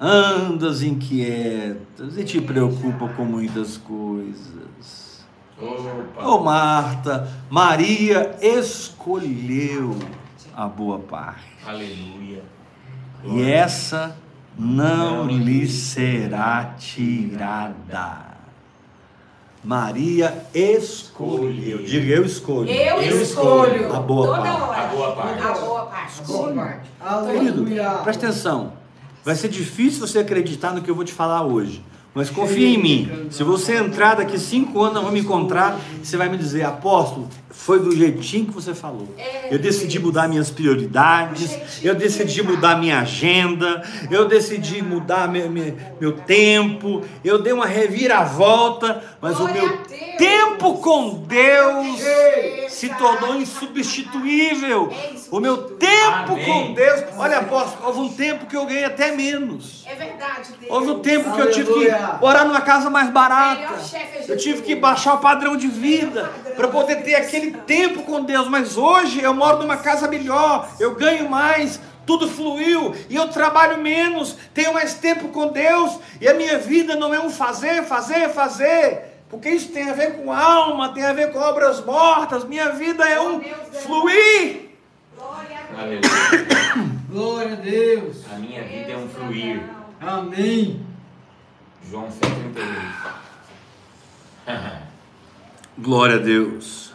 andas 0.00 0.82
inquietas 0.82 2.16
e 2.16 2.24
te 2.24 2.40
preocupa 2.40 3.08
com 3.08 3.24
muitas 3.24 3.76
coisas. 3.76 5.26
Opa. 5.60 6.24
Ô 6.28 6.38
Marta, 6.44 7.28
Maria 7.50 8.36
escolheu 8.40 9.96
a 10.54 10.66
boa 10.68 10.98
parte. 11.00 11.42
Aleluia. 11.66 12.42
E 13.24 13.42
essa 13.50 14.16
não 14.56 15.26
lhe 15.26 15.66
será 15.66 16.74
tirada. 16.78 18.28
Maria 19.64 20.46
escolheu. 20.54 21.82
Diga 21.82 22.14
eu 22.14 22.24
escolho. 22.24 22.70
eu, 22.70 23.02
Eu 23.02 23.20
escolho. 23.22 23.74
escolho. 23.74 23.94
A 23.96 24.00
boa 24.00 24.26
toda 24.28 24.42
parte. 24.42 24.62
hora. 24.62 24.80
A 24.80 24.86
boa 24.86 25.12
parte. 25.16 25.42
A 25.42 25.52
boa 25.52 25.84
parte. 25.86 26.22
Querido, 27.26 27.62
Aleluia. 27.62 27.90
presta 28.04 28.26
atenção. 28.28 28.77
Vai 29.28 29.36
ser 29.36 29.50
difícil 29.50 30.00
você 30.00 30.20
acreditar 30.20 30.72
no 30.72 30.80
que 30.80 30.90
eu 30.90 30.94
vou 30.94 31.04
te 31.04 31.12
falar 31.12 31.44
hoje. 31.44 31.84
Mas 32.14 32.30
confia 32.30 32.68
em 32.68 32.78
mim. 32.78 33.28
Se 33.30 33.42
você 33.42 33.76
entrar 33.76 34.16
daqui 34.16 34.38
cinco 34.38 34.80
anos, 34.80 34.94
nós 34.94 35.04
vamos 35.04 35.18
me 35.18 35.24
encontrar. 35.24 35.78
Você 36.02 36.16
vai 36.16 36.28
me 36.28 36.36
dizer, 36.36 36.64
apóstolo, 36.64 37.28
foi 37.50 37.80
do 37.80 37.94
jeitinho 37.94 38.46
que 38.46 38.52
você 38.52 38.74
falou. 38.74 39.08
Eu 39.50 39.58
decidi 39.58 39.98
mudar 39.98 40.28
minhas 40.28 40.50
prioridades. 40.50 41.58
Eu 41.82 41.94
decidi 41.94 42.42
mudar 42.42 42.78
minha 42.78 43.00
agenda. 43.00 43.82
Eu 44.10 44.26
decidi 44.26 44.80
mudar 44.82 45.28
meu, 45.28 45.50
meu, 45.50 45.76
meu 46.00 46.12
tempo. 46.12 47.02
Eu 47.24 47.42
dei 47.42 47.52
uma 47.52 47.66
reviravolta. 47.66 49.02
Mas 49.20 49.38
o 49.38 49.48
meu 49.48 49.78
tempo 50.16 50.78
com 50.78 51.24
Deus 51.26 52.00
se 52.70 52.88
tornou 52.90 53.34
insubstituível. 53.36 54.92
O 55.30 55.40
meu 55.40 55.56
tempo 55.56 56.38
com 56.44 56.72
Deus. 56.72 57.04
Olha, 57.16 57.38
apóstolo, 57.38 57.86
houve 57.86 58.00
um 58.00 58.08
tempo 58.08 58.46
que 58.46 58.56
eu 58.56 58.64
ganhei 58.66 58.84
até 58.84 59.14
menos. 59.14 59.84
É 59.86 59.94
verdade, 59.94 60.52
Deus. 60.60 60.72
Houve 60.72 60.90
um 60.90 61.00
tempo 61.00 61.32
que 61.34 61.40
eu 61.40 61.50
tive 61.50 61.72
que. 61.72 61.88
Morar 62.20 62.44
numa 62.44 62.60
casa 62.60 62.90
mais 62.90 63.10
barata. 63.10 63.74
É. 63.94 64.24
Eu 64.28 64.36
tive 64.36 64.62
que 64.62 64.74
baixar 64.74 65.14
o 65.14 65.18
padrão 65.18 65.56
de 65.56 65.68
vida 65.68 66.30
para 66.56 66.68
poder 66.68 67.02
ter 67.02 67.14
aquele 67.14 67.52
tempo 67.52 68.02
com 68.02 68.22
Deus. 68.22 68.48
Mas 68.48 68.76
hoje 68.76 69.22
eu 69.22 69.34
moro 69.34 69.58
numa 69.58 69.76
casa 69.76 70.08
melhor, 70.08 70.68
eu 70.78 70.94
ganho 70.94 71.28
mais, 71.28 71.80
tudo 72.06 72.28
fluiu 72.28 72.94
e 73.08 73.16
eu 73.16 73.28
trabalho 73.28 73.82
menos, 73.82 74.36
tenho 74.54 74.72
mais 74.72 74.94
tempo 74.94 75.28
com 75.28 75.48
Deus 75.48 75.98
e 76.20 76.26
a 76.26 76.34
minha 76.34 76.58
vida 76.58 76.96
não 76.96 77.12
é 77.12 77.20
um 77.20 77.30
fazer, 77.30 77.84
fazer, 77.84 78.30
fazer. 78.30 79.04
Porque 79.28 79.50
isso 79.50 79.68
tem 79.68 79.90
a 79.90 79.92
ver 79.92 80.16
com 80.16 80.32
alma, 80.32 80.88
tem 80.94 81.04
a 81.04 81.12
ver 81.12 81.32
com 81.32 81.38
obras 81.38 81.84
mortas. 81.84 82.44
Minha 82.44 82.70
vida 82.70 83.06
é 83.06 83.20
um 83.20 83.42
fluir. 83.72 84.70
Glória 85.14 85.58
a 85.76 85.84
Deus. 85.84 86.00
Glória 87.10 87.52
a 87.52 87.56
Deus. 87.56 88.24
A 88.32 88.38
minha 88.38 88.62
vida 88.62 88.92
é 88.92 88.96
um 88.96 89.08
fluir. 89.08 89.62
Amém. 90.00 90.87
João 91.90 92.08
7,32. 92.08 94.82
Glória 95.78 96.16
a 96.16 96.18
Deus. 96.18 96.92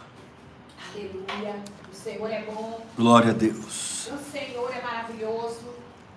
Aleluia. 0.92 1.56
O 1.90 1.94
Senhor 1.94 2.30
é 2.30 2.42
bom. 2.44 2.86
Glória 2.96 3.30
a 3.30 3.34
Deus. 3.34 4.08
O 4.12 4.18
Senhor 4.30 4.70
é 4.72 4.82
maravilhoso. 4.82 5.74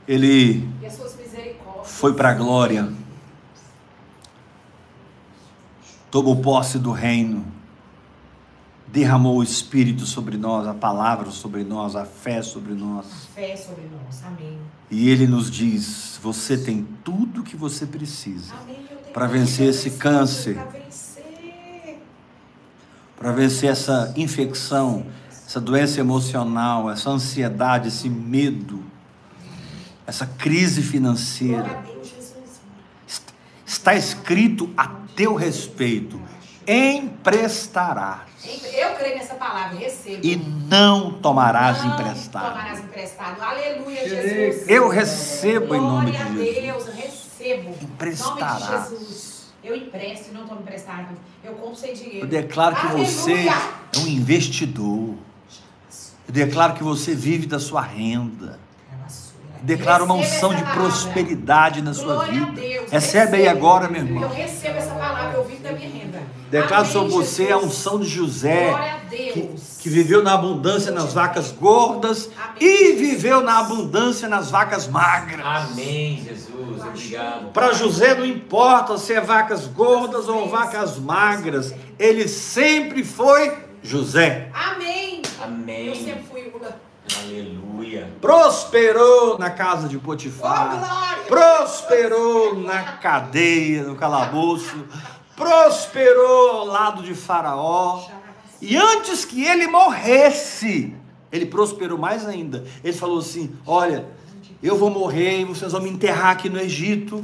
Ele 0.07 0.67
E 0.81 0.85
as 0.85 0.93
suas 0.93 1.15
misericórdias. 1.15 1.91
foi 1.91 2.13
para 2.13 2.29
a 2.29 2.33
glória. 2.33 2.91
Tomou 6.11 6.41
posse 6.41 6.77
do 6.79 6.91
reino. 6.91 7.45
Derramou 8.97 9.37
o 9.37 9.43
Espírito 9.43 10.07
sobre 10.07 10.37
nós, 10.37 10.65
a 10.65 10.73
palavra 10.73 11.29
sobre 11.29 11.63
nós, 11.63 11.95
a 11.95 12.03
fé 12.03 12.41
sobre 12.41 12.73
nós. 12.73 13.05
Fé 13.35 13.55
sobre 13.55 13.83
nós. 13.83 14.23
Amém. 14.25 14.57
E 14.89 15.07
ele 15.07 15.27
nos 15.27 15.51
diz: 15.51 16.19
você 16.19 16.57
tem 16.57 16.83
tudo 17.03 17.43
que 17.43 17.55
você 17.55 17.85
precisa 17.85 18.55
Para 19.13 19.27
vencer 19.27 19.69
esse 19.69 19.91
câncer. 19.91 20.55
Para 23.15 23.31
vencer. 23.33 23.69
essa 23.69 24.11
infecção, 24.17 25.05
essa 25.45 25.61
doença 25.61 25.99
emocional, 25.99 26.89
essa 26.89 27.11
ansiedade, 27.11 27.89
esse 27.89 28.09
medo, 28.09 28.83
essa 30.07 30.25
crise 30.25 30.81
financeira. 30.81 31.83
Está 33.63 33.93
escrito 33.93 34.71
a 34.75 34.87
teu 35.15 35.35
respeito: 35.35 36.19
emprestarás 36.67 38.21
Eu 38.73 38.95
creio 38.95 39.17
nessa 39.17 39.35
palavra. 39.35 39.77
Recebo. 39.77 40.19
e 40.25 40.35
não 40.35 41.11
tomarás 41.13 41.83
Não 41.83 41.93
emprestado. 41.93 42.49
Tomarás 42.51 42.79
emprestado. 42.79 43.41
Aleluia. 43.41 44.07
Jesus. 44.07 44.69
Eu 44.69 44.87
recebo 44.89 45.75
em 45.75 45.81
nome 45.81 46.11
de 46.11 46.17
Glória 46.17 46.31
a 46.31 46.45
Jesus. 46.45 46.63
Deus, 46.63 46.87
eu 46.87 46.93
recebo. 46.95 47.69
Emprestarás. 47.81 48.61
Em 48.63 48.71
nome 48.71 48.83
de 48.83 49.05
Jesus. 49.05 49.37
Eu 49.63 49.75
empresto 49.75 50.29
e 50.29 50.33
não 50.33 50.47
tomo 50.47 50.61
emprestado. 50.61 51.07
Eu 51.43 51.53
compro 51.55 51.75
sem 51.75 51.93
dinheiro. 51.93 52.19
Eu 52.25 52.27
declaro 52.27 52.75
que 52.75 52.87
você 52.87 53.31
Aleluia. 53.31 53.51
é 53.95 53.97
um 53.99 54.07
investidor. 54.07 55.15
Eu 56.27 56.33
declaro 56.33 56.73
que 56.73 56.83
você 56.83 57.13
vive 57.15 57.45
da 57.47 57.59
sua 57.59 57.81
renda. 57.81 58.59
Eu 59.59 59.63
declaro 59.63 60.05
uma 60.05 60.15
Receba 60.15 60.35
unção 60.35 60.55
de 60.55 60.63
prosperidade 60.73 61.81
na 61.81 61.93
sua 61.93 62.13
Glória 62.15 62.31
vida. 62.45 62.51
Deus. 62.61 62.91
Recebe 62.91 63.37
aí 63.37 63.47
agora, 63.47 63.89
meu 63.89 64.01
Eu 64.01 64.07
irmão. 64.07 64.29
recebo 64.29 64.77
essa 64.77 64.93
palavra, 64.93 65.37
eu 65.37 65.43
vivo 65.45 65.63
da 65.63 65.71
minha 65.73 65.89
renda. 65.89 66.21
Declaro 66.49 66.85
sobre 66.87 67.11
você 67.11 67.43
a 67.43 67.55
Jesus. 67.57 67.63
unção 67.65 67.99
de 67.99 68.07
José, 68.07 68.69
Glória 68.69 68.93
a 68.93 68.99
que, 69.09 69.41
Deus. 69.41 69.77
que 69.81 69.89
viveu 69.89 70.23
na 70.23 70.33
abundância 70.33 70.91
nas 70.91 71.13
vacas 71.13 71.51
gordas 71.51 72.29
Amém. 72.41 72.55
e 72.61 72.93
viveu 72.93 73.41
na 73.41 73.59
abundância 73.59 74.27
nas 74.29 74.49
vacas 74.49 74.87
magras. 74.87 75.45
Amém, 75.45 76.23
Jesus. 76.25 76.83
Obrigado. 76.85 77.51
Para 77.51 77.73
José 77.73 78.15
não 78.15 78.25
importa 78.25 78.97
se 78.97 79.13
é 79.13 79.21
vacas 79.21 79.65
gordas 79.67 80.27
ou 80.29 80.47
vacas 80.49 80.97
magras, 80.97 81.73
ele 81.99 82.27
sempre 82.27 83.03
foi 83.03 83.57
José. 83.83 84.49
Amém. 84.53 85.21
Amém. 85.43 85.87
Eu 85.87 85.95
sempre 85.95 86.23
fui 86.29 86.51
uma. 86.53 86.87
Aleluia. 87.23 88.09
Prosperou 88.19 89.37
na 89.37 89.49
casa 89.49 89.87
de 89.87 89.95
Oh, 89.97 89.99
Potifar, 90.01 90.77
glória. 90.77 91.23
prosperou 91.27 92.55
na 92.59 92.83
cadeia, 92.83 93.83
no 93.83 93.95
calabouço, 93.95 94.75
prosperou 95.37 96.49
ao 96.51 96.65
lado 96.65 97.03
de 97.03 97.13
Faraó. 97.13 98.03
E 98.59 98.75
antes 98.75 99.23
que 99.23 99.43
ele 99.45 99.67
morresse, 99.67 100.93
ele 101.31 101.45
prosperou 101.45 101.97
mais 101.97 102.25
ainda. 102.27 102.65
Ele 102.83 102.97
falou 102.97 103.19
assim: 103.19 103.55
Olha, 103.65 104.05
eu 104.61 104.75
vou 104.75 104.89
morrer 104.89 105.41
e 105.41 105.45
vocês 105.45 105.71
vão 105.71 105.81
me 105.81 105.89
enterrar 105.89 106.31
aqui 106.31 106.49
no 106.49 106.59
Egito, 106.59 107.23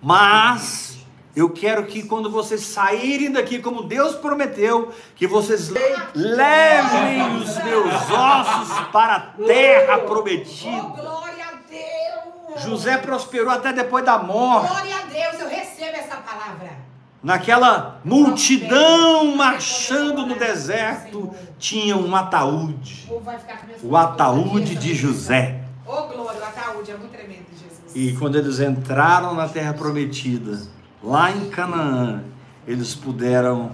mas 0.00 0.98
eu 1.34 1.50
quero 1.50 1.84
que 1.86 2.04
quando 2.04 2.30
vocês 2.30 2.60
saírem 2.62 3.32
daqui, 3.32 3.58
como 3.58 3.82
Deus 3.82 4.14
prometeu, 4.14 4.92
que 5.16 5.26
vocês 5.26 5.68
le- 5.68 5.80
levem 6.14 7.36
os 7.38 7.56
meus 7.64 7.92
ossos 8.10 8.78
para 8.92 9.16
a 9.16 9.20
terra 9.20 9.96
Oh, 9.98 10.06
prometida. 10.06 10.80
glória 10.80 11.44
a 11.44 11.52
Deus. 11.68 12.62
José 12.62 12.96
prosperou 12.98 13.50
até 13.50 13.72
depois 13.72 14.04
da 14.04 14.16
morte. 14.18 14.68
Glória 14.68 14.96
a 14.96 15.02
Deus, 15.02 15.40
eu 15.42 15.48
recebo 15.48 15.96
essa 15.96 16.16
palavra. 16.18 16.85
Naquela 17.26 18.00
multidão 18.04 19.34
marchando 19.34 20.24
no 20.24 20.38
deserto, 20.38 21.34
tinha 21.58 21.96
um 21.96 22.14
ataúde. 22.14 23.02
O 23.06 23.14
povo 23.14 23.24
vai 23.24 23.36
ficar 23.36 23.56
com 23.56 23.66
minhas 23.66 23.82
O 23.82 23.88
coisas 23.88 24.10
ataúde 24.12 24.76
de. 24.76 24.94
José. 24.94 25.60
Ô, 25.84 26.06
glória, 26.06 26.40
o 26.40 26.44
ataúde 26.44 26.92
é 26.92 26.96
muito 26.96 27.10
tremendo, 27.10 27.46
Jesus. 27.50 27.96
E 27.96 28.16
quando 28.16 28.38
eles 28.38 28.60
entraram 28.60 29.34
na 29.34 29.48
terra 29.48 29.74
prometida, 29.74 30.62
lá 31.02 31.32
em 31.32 31.50
Canaã, 31.50 32.22
eles 32.64 32.94
puderam 32.94 33.72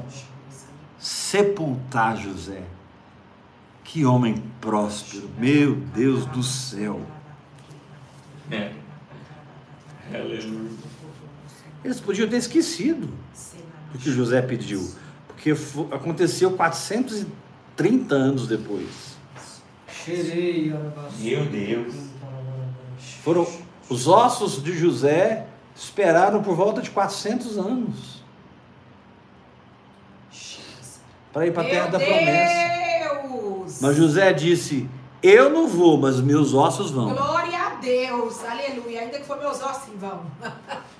sepultar 0.98 2.16
José. 2.16 2.62
Que 3.84 4.06
homem 4.06 4.42
próspero, 4.62 5.28
meu 5.36 5.74
Deus 5.74 6.24
do 6.24 6.42
céu. 6.42 7.02
É. 8.50 8.72
Aleluia. 10.10 10.70
Eles 11.84 12.00
podiam 12.00 12.28
ter 12.28 12.36
esquecido 12.36 13.08
o 13.94 13.98
que 13.98 14.10
José 14.10 14.40
pediu, 14.42 14.88
porque 15.26 15.54
aconteceu 15.90 16.52
430 16.52 18.14
anos 18.14 18.46
depois. 18.46 19.16
Cheirei. 19.88 20.72
Meu 21.18 21.44
Deus. 21.46 21.94
Foram 23.22 23.46
os 23.88 24.06
ossos 24.08 24.62
de 24.62 24.76
José 24.76 25.46
esperaram 25.74 26.42
por 26.42 26.54
volta 26.54 26.80
de 26.80 26.90
400 26.90 27.58
anos 27.58 28.22
para 31.32 31.46
ir 31.46 31.52
para 31.52 31.62
a 31.62 31.70
terra 31.70 31.86
da 31.86 31.98
promessa. 31.98 32.72
Deus! 33.22 33.78
Mas 33.80 33.96
José 33.96 34.32
disse: 34.32 34.88
Eu 35.22 35.50
não 35.50 35.66
vou, 35.66 35.96
mas 35.96 36.20
meus 36.20 36.52
ossos 36.52 36.90
vão. 36.90 37.14
Glória 37.14 37.58
a 37.58 37.74
Deus, 37.76 38.44
aleluia. 38.44 39.00
Ainda 39.00 39.18
que 39.18 39.26
for 39.26 39.38
meus 39.38 39.60
ossos 39.62 39.94
vão. 39.98 40.26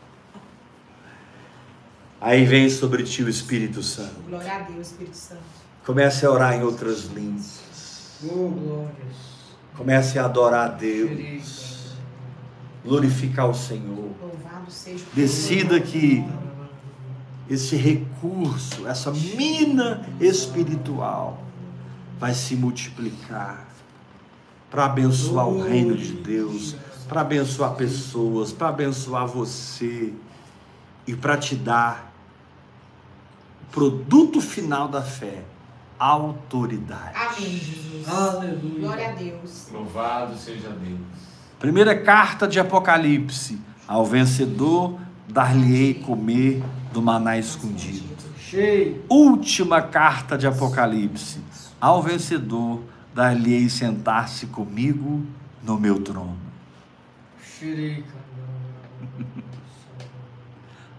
Aí 2.25 2.45
vem 2.45 2.70
sobre 2.70 3.03
ti 3.03 3.20
o 3.25 3.29
Espírito 3.29 3.83
Santo. 3.83 4.14
Glória 4.29 4.55
a 4.55 4.59
Deus, 4.61 4.87
Espírito 4.87 5.16
Santo. 5.16 5.43
Comece 5.85 6.25
a 6.25 6.31
orar 6.31 6.55
em 6.55 6.62
outras 6.62 7.07
línguas. 7.07 7.61
Oh, 8.23 8.49
glórias. 8.49 9.16
Comece 9.77 10.20
a 10.20 10.27
adorar 10.27 10.66
a. 10.66 10.68
Deus. 10.68 11.97
Glorificar 12.85 13.51
o 13.51 13.55
Senhor. 13.55 14.12
Louvado 14.23 14.70
seja 14.70 15.05
o 15.05 15.16
Decida 15.16 15.81
que 15.81 16.25
esse 17.51 17.75
recurso, 17.75 18.87
essa 18.87 19.11
mina 19.11 20.09
espiritual 20.20 21.43
vai 22.20 22.35
se 22.35 22.55
multiplicar 22.55 23.66
para 24.70 24.85
abençoar 24.85 25.49
o 25.49 25.61
reino 25.61 25.97
de 25.97 26.12
Deus, 26.12 26.77
para 27.09 27.23
abençoar 27.23 27.75
pessoas, 27.75 28.53
para 28.53 28.68
abençoar 28.68 29.27
você 29.27 30.12
e 31.05 31.16
para 31.16 31.37
te 31.37 31.57
dar 31.57 32.11
produto 33.73 34.41
final 34.41 34.87
da 34.87 35.03
fé, 35.03 35.43
autoridade. 35.99 37.16
Amém, 37.16 37.59
Jesus. 37.59 38.09
Aleluia. 38.09 38.79
Glória 38.81 39.09
a 39.09 39.12
Deus. 39.12 39.68
Louvado 39.73 40.37
seja 40.37 40.68
Deus. 40.68 41.01
Primeira 41.59 41.99
carta 41.99 42.47
de 42.47 42.61
Apocalipse. 42.61 43.59
Ao 43.89 44.05
vencedor 44.05 45.01
dar-lhe-ei 45.29 45.95
comer 45.95 46.62
do 46.93 47.01
maná 47.01 47.39
escondido. 47.39 48.12
Cheio. 48.39 49.03
Última 49.09 49.81
carta 49.81 50.37
de 50.37 50.47
Apocalipse. 50.47 51.41
Ao 51.81 52.03
vencedor, 52.03 52.83
dar-lhe-ei 53.14 53.68
sentar-se 53.68 54.47
comigo 54.47 55.25
no 55.62 55.79
meu 55.79 56.01
trono. 56.01 56.37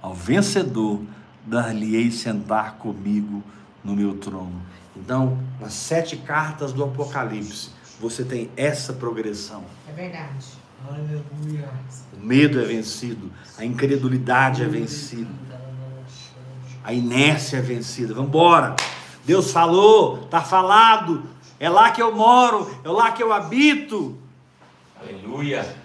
Ao 0.02 0.14
vencedor, 0.14 1.02
dar-lhe-ei 1.46 2.12
sentar 2.12 2.76
comigo 2.76 3.44
no 3.84 3.96
meu 3.96 4.18
trono. 4.18 4.62
Então, 4.96 5.38
nas 5.60 5.74
sete 5.74 6.18
cartas 6.18 6.72
do 6.72 6.84
Apocalipse, 6.84 7.72
você 8.00 8.24
tem 8.24 8.50
essa 8.56 8.94
progressão. 8.94 9.64
É 9.88 9.92
verdade. 9.92 10.46
Aleluia. 10.88 11.70
O 12.14 12.26
medo 12.26 12.60
é 12.60 12.66
vencido, 12.66 13.32
a 13.58 13.64
incredulidade 13.64 14.64
é 14.64 14.68
vencida, 14.68 15.30
a 16.84 16.94
inércia 16.94 17.58
é 17.58 17.62
vencida. 17.62 18.14
Vamos 18.14 18.30
embora. 18.30 18.76
Deus 19.26 19.52
falou, 19.52 20.24
está 20.24 20.42
falado. 20.42 21.24
É 21.60 21.70
lá 21.70 21.92
que 21.92 22.02
eu 22.02 22.14
moro, 22.14 22.70
é 22.84 22.90
lá 22.90 23.12
que 23.12 23.24
eu 23.24 23.32
habito. 23.32 24.18
Aleluia. 25.00 25.76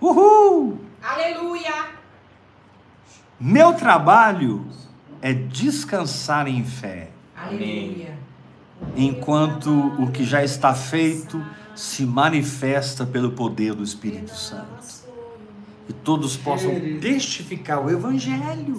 Uhul! 0.00 0.78
Aleluia. 1.02 1.99
Meu 3.40 3.72
trabalho 3.72 4.66
é 5.22 5.32
descansar 5.32 6.46
em 6.46 6.64
fé, 6.64 7.10
Aleluia. 7.34 8.18
enquanto 8.96 9.70
o 10.02 10.10
que 10.10 10.24
já 10.24 10.44
está 10.44 10.74
feito 10.74 11.42
se 11.74 12.04
manifesta 12.04 13.06
pelo 13.06 13.32
poder 13.32 13.74
do 13.74 13.82
Espírito 13.82 14.34
Santo. 14.34 15.00
E 15.88 15.92
todos 15.92 16.36
possam 16.36 16.70
testificar 17.00 17.82
o 17.84 17.90
Evangelho. 17.90 18.76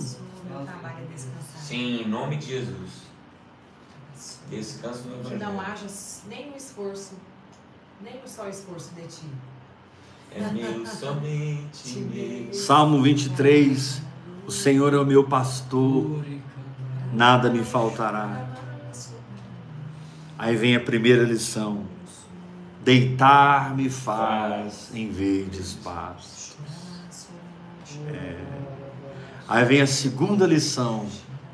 Sim, 1.57 2.01
em 2.01 2.07
nome 2.07 2.37
de 2.37 2.47
Jesus. 2.47 3.01
Descanso 4.49 5.07
no 5.07 5.23
Que 5.29 5.35
não 5.37 5.53
Evangelho. 5.53 5.61
haja 5.61 5.85
nenhum 6.29 6.55
esforço, 6.55 7.13
nem 8.03 8.13
um 8.23 8.27
só 8.27 8.47
esforço 8.47 8.91
de 8.93 9.01
ti. 9.07 9.25
É 10.33 10.51
meu, 10.51 10.85
somente 10.87 11.99
meu. 11.99 12.53
Salmo 12.53 13.01
23: 13.01 14.01
O 14.51 14.53
Senhor 14.53 14.93
é 14.93 14.97
o 14.97 15.05
meu 15.05 15.23
pastor, 15.23 16.25
nada 17.13 17.49
me 17.49 17.63
faltará. 17.63 18.49
Aí 20.37 20.57
vem 20.57 20.75
a 20.75 20.79
primeira 20.81 21.23
lição: 21.23 21.85
Deitar-me 22.83 23.89
faz 23.89 24.91
em 24.93 25.09
verdes 25.09 25.75
pastos. 25.75 26.57
É. 28.09 28.37
Aí 29.47 29.63
vem 29.63 29.79
a 29.79 29.87
segunda 29.87 30.45
lição: 30.45 31.07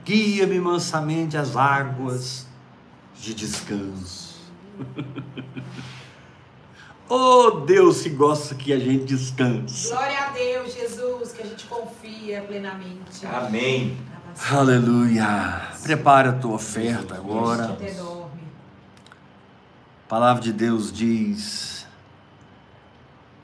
Guia-me 0.04 0.60
mansamente 0.60 1.38
às 1.38 1.56
águas 1.56 2.48
de 3.22 3.36
descanso. 3.36 4.42
oh 7.10 7.62
Deus 7.66 8.02
que 8.02 8.10
gosta 8.10 8.56
que 8.56 8.74
a 8.74 8.80
gente 8.80 9.06
descanse. 9.06 9.90
Glória 9.90 10.20
a 10.20 10.30
Deus, 10.30 10.74
Jesus, 10.74 11.32
que 11.34 11.42
a 11.42 11.46
gente 11.46 11.66
confia 11.66 12.42
plenamente. 12.42 13.26
Amém. 13.26 13.98
Aleluia. 14.52 15.72
Prepara 15.84 16.30
a 16.30 16.34
tua 16.34 16.56
oferta 16.56 17.16
agora. 17.16 17.78
A 20.06 20.10
palavra 20.10 20.42
de 20.42 20.54
Deus 20.54 20.92
diz 20.92 21.86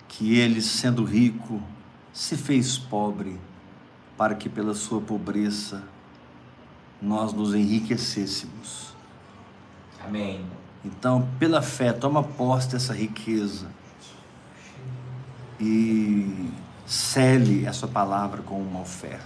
que 0.07 0.38
ele, 0.38 0.61
sendo 0.61 1.03
rico, 1.03 1.61
se 2.14 2.38
fez 2.38 2.78
pobre, 2.78 3.39
para 4.16 4.36
que 4.36 4.47
pela 4.47 4.76
sua 4.76 5.01
pobreza 5.01 5.84
nós 7.01 7.34
nos 7.34 7.53
enriquecêssemos. 7.53 8.93
Amém. 10.05 10.45
Então, 10.84 11.27
pela 11.39 11.61
fé, 11.61 11.93
toma 11.93 12.23
posse 12.23 12.69
dessa 12.69 12.93
riqueza 12.93 13.67
e 15.59 16.51
cele 16.86 17.65
essa 17.65 17.88
palavra 17.88 18.41
com 18.41 18.59
uma 18.61 18.81
oferta. 18.81 19.23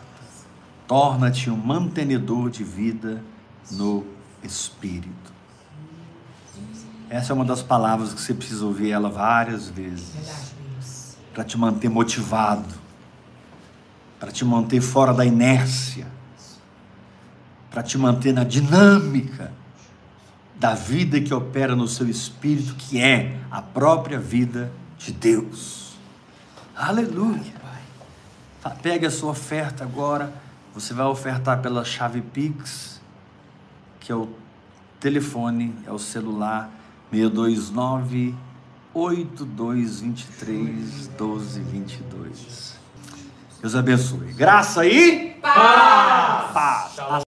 Torna-te 0.88 1.50
um 1.50 1.58
mantenedor 1.58 2.50
de 2.50 2.64
vida 2.64 3.24
no 3.72 4.06
Espírito. 4.44 5.34
Essa 7.10 7.34
é 7.34 7.36
uma 7.36 7.46
das 7.46 7.64
palavras 7.64 8.14
que 8.14 8.22
você 8.22 8.34
precisa 8.34 8.66
ouvir 8.66 8.92
ela 8.92 9.10
várias 9.10 9.68
vezes 9.68 10.54
para 11.34 11.44
te 11.44 11.58
manter 11.58 11.90
motivado, 11.90 12.74
para 14.20 14.32
te 14.32 14.46
manter 14.46 14.82
fora 14.82 15.14
da 15.14 15.26
inércia, 15.26 16.08
para 17.72 17.82
te 17.82 17.98
manter 17.98 18.34
na 18.34 18.44
dinâmica 18.44 19.52
da 20.60 20.74
vida 20.74 21.22
que 21.22 21.34
opera 21.34 21.76
no 21.76 21.88
seu 21.88 22.10
espírito, 22.10 22.76
que 22.76 23.00
é 23.00 23.38
a 23.52 23.62
própria 23.62 24.20
vida 24.20 24.72
de 24.98 25.12
Deus. 25.12 25.96
Aleluia. 26.76 27.56
Pegue 28.82 29.06
a 29.06 29.12
sua 29.12 29.32
oferta 29.32 29.84
agora. 29.84 30.34
Você 30.74 30.94
vai 30.94 31.06
ofertar 31.06 31.62
pela 31.62 31.86
chave 31.86 32.22
Pix, 32.22 33.00
que 34.00 34.12
é 34.12 34.16
o 34.16 34.30
telefone, 35.00 35.76
é 35.86 35.92
o 35.92 36.00
celular 36.00 36.70
629 37.12 38.36
8223 38.94 41.08
1222. 41.08 42.78
Deus 43.62 43.76
abençoe. 43.76 44.34
Graça 44.34 44.86
e 44.86 45.38
Paz. 45.42 46.52
paz. 46.52 47.00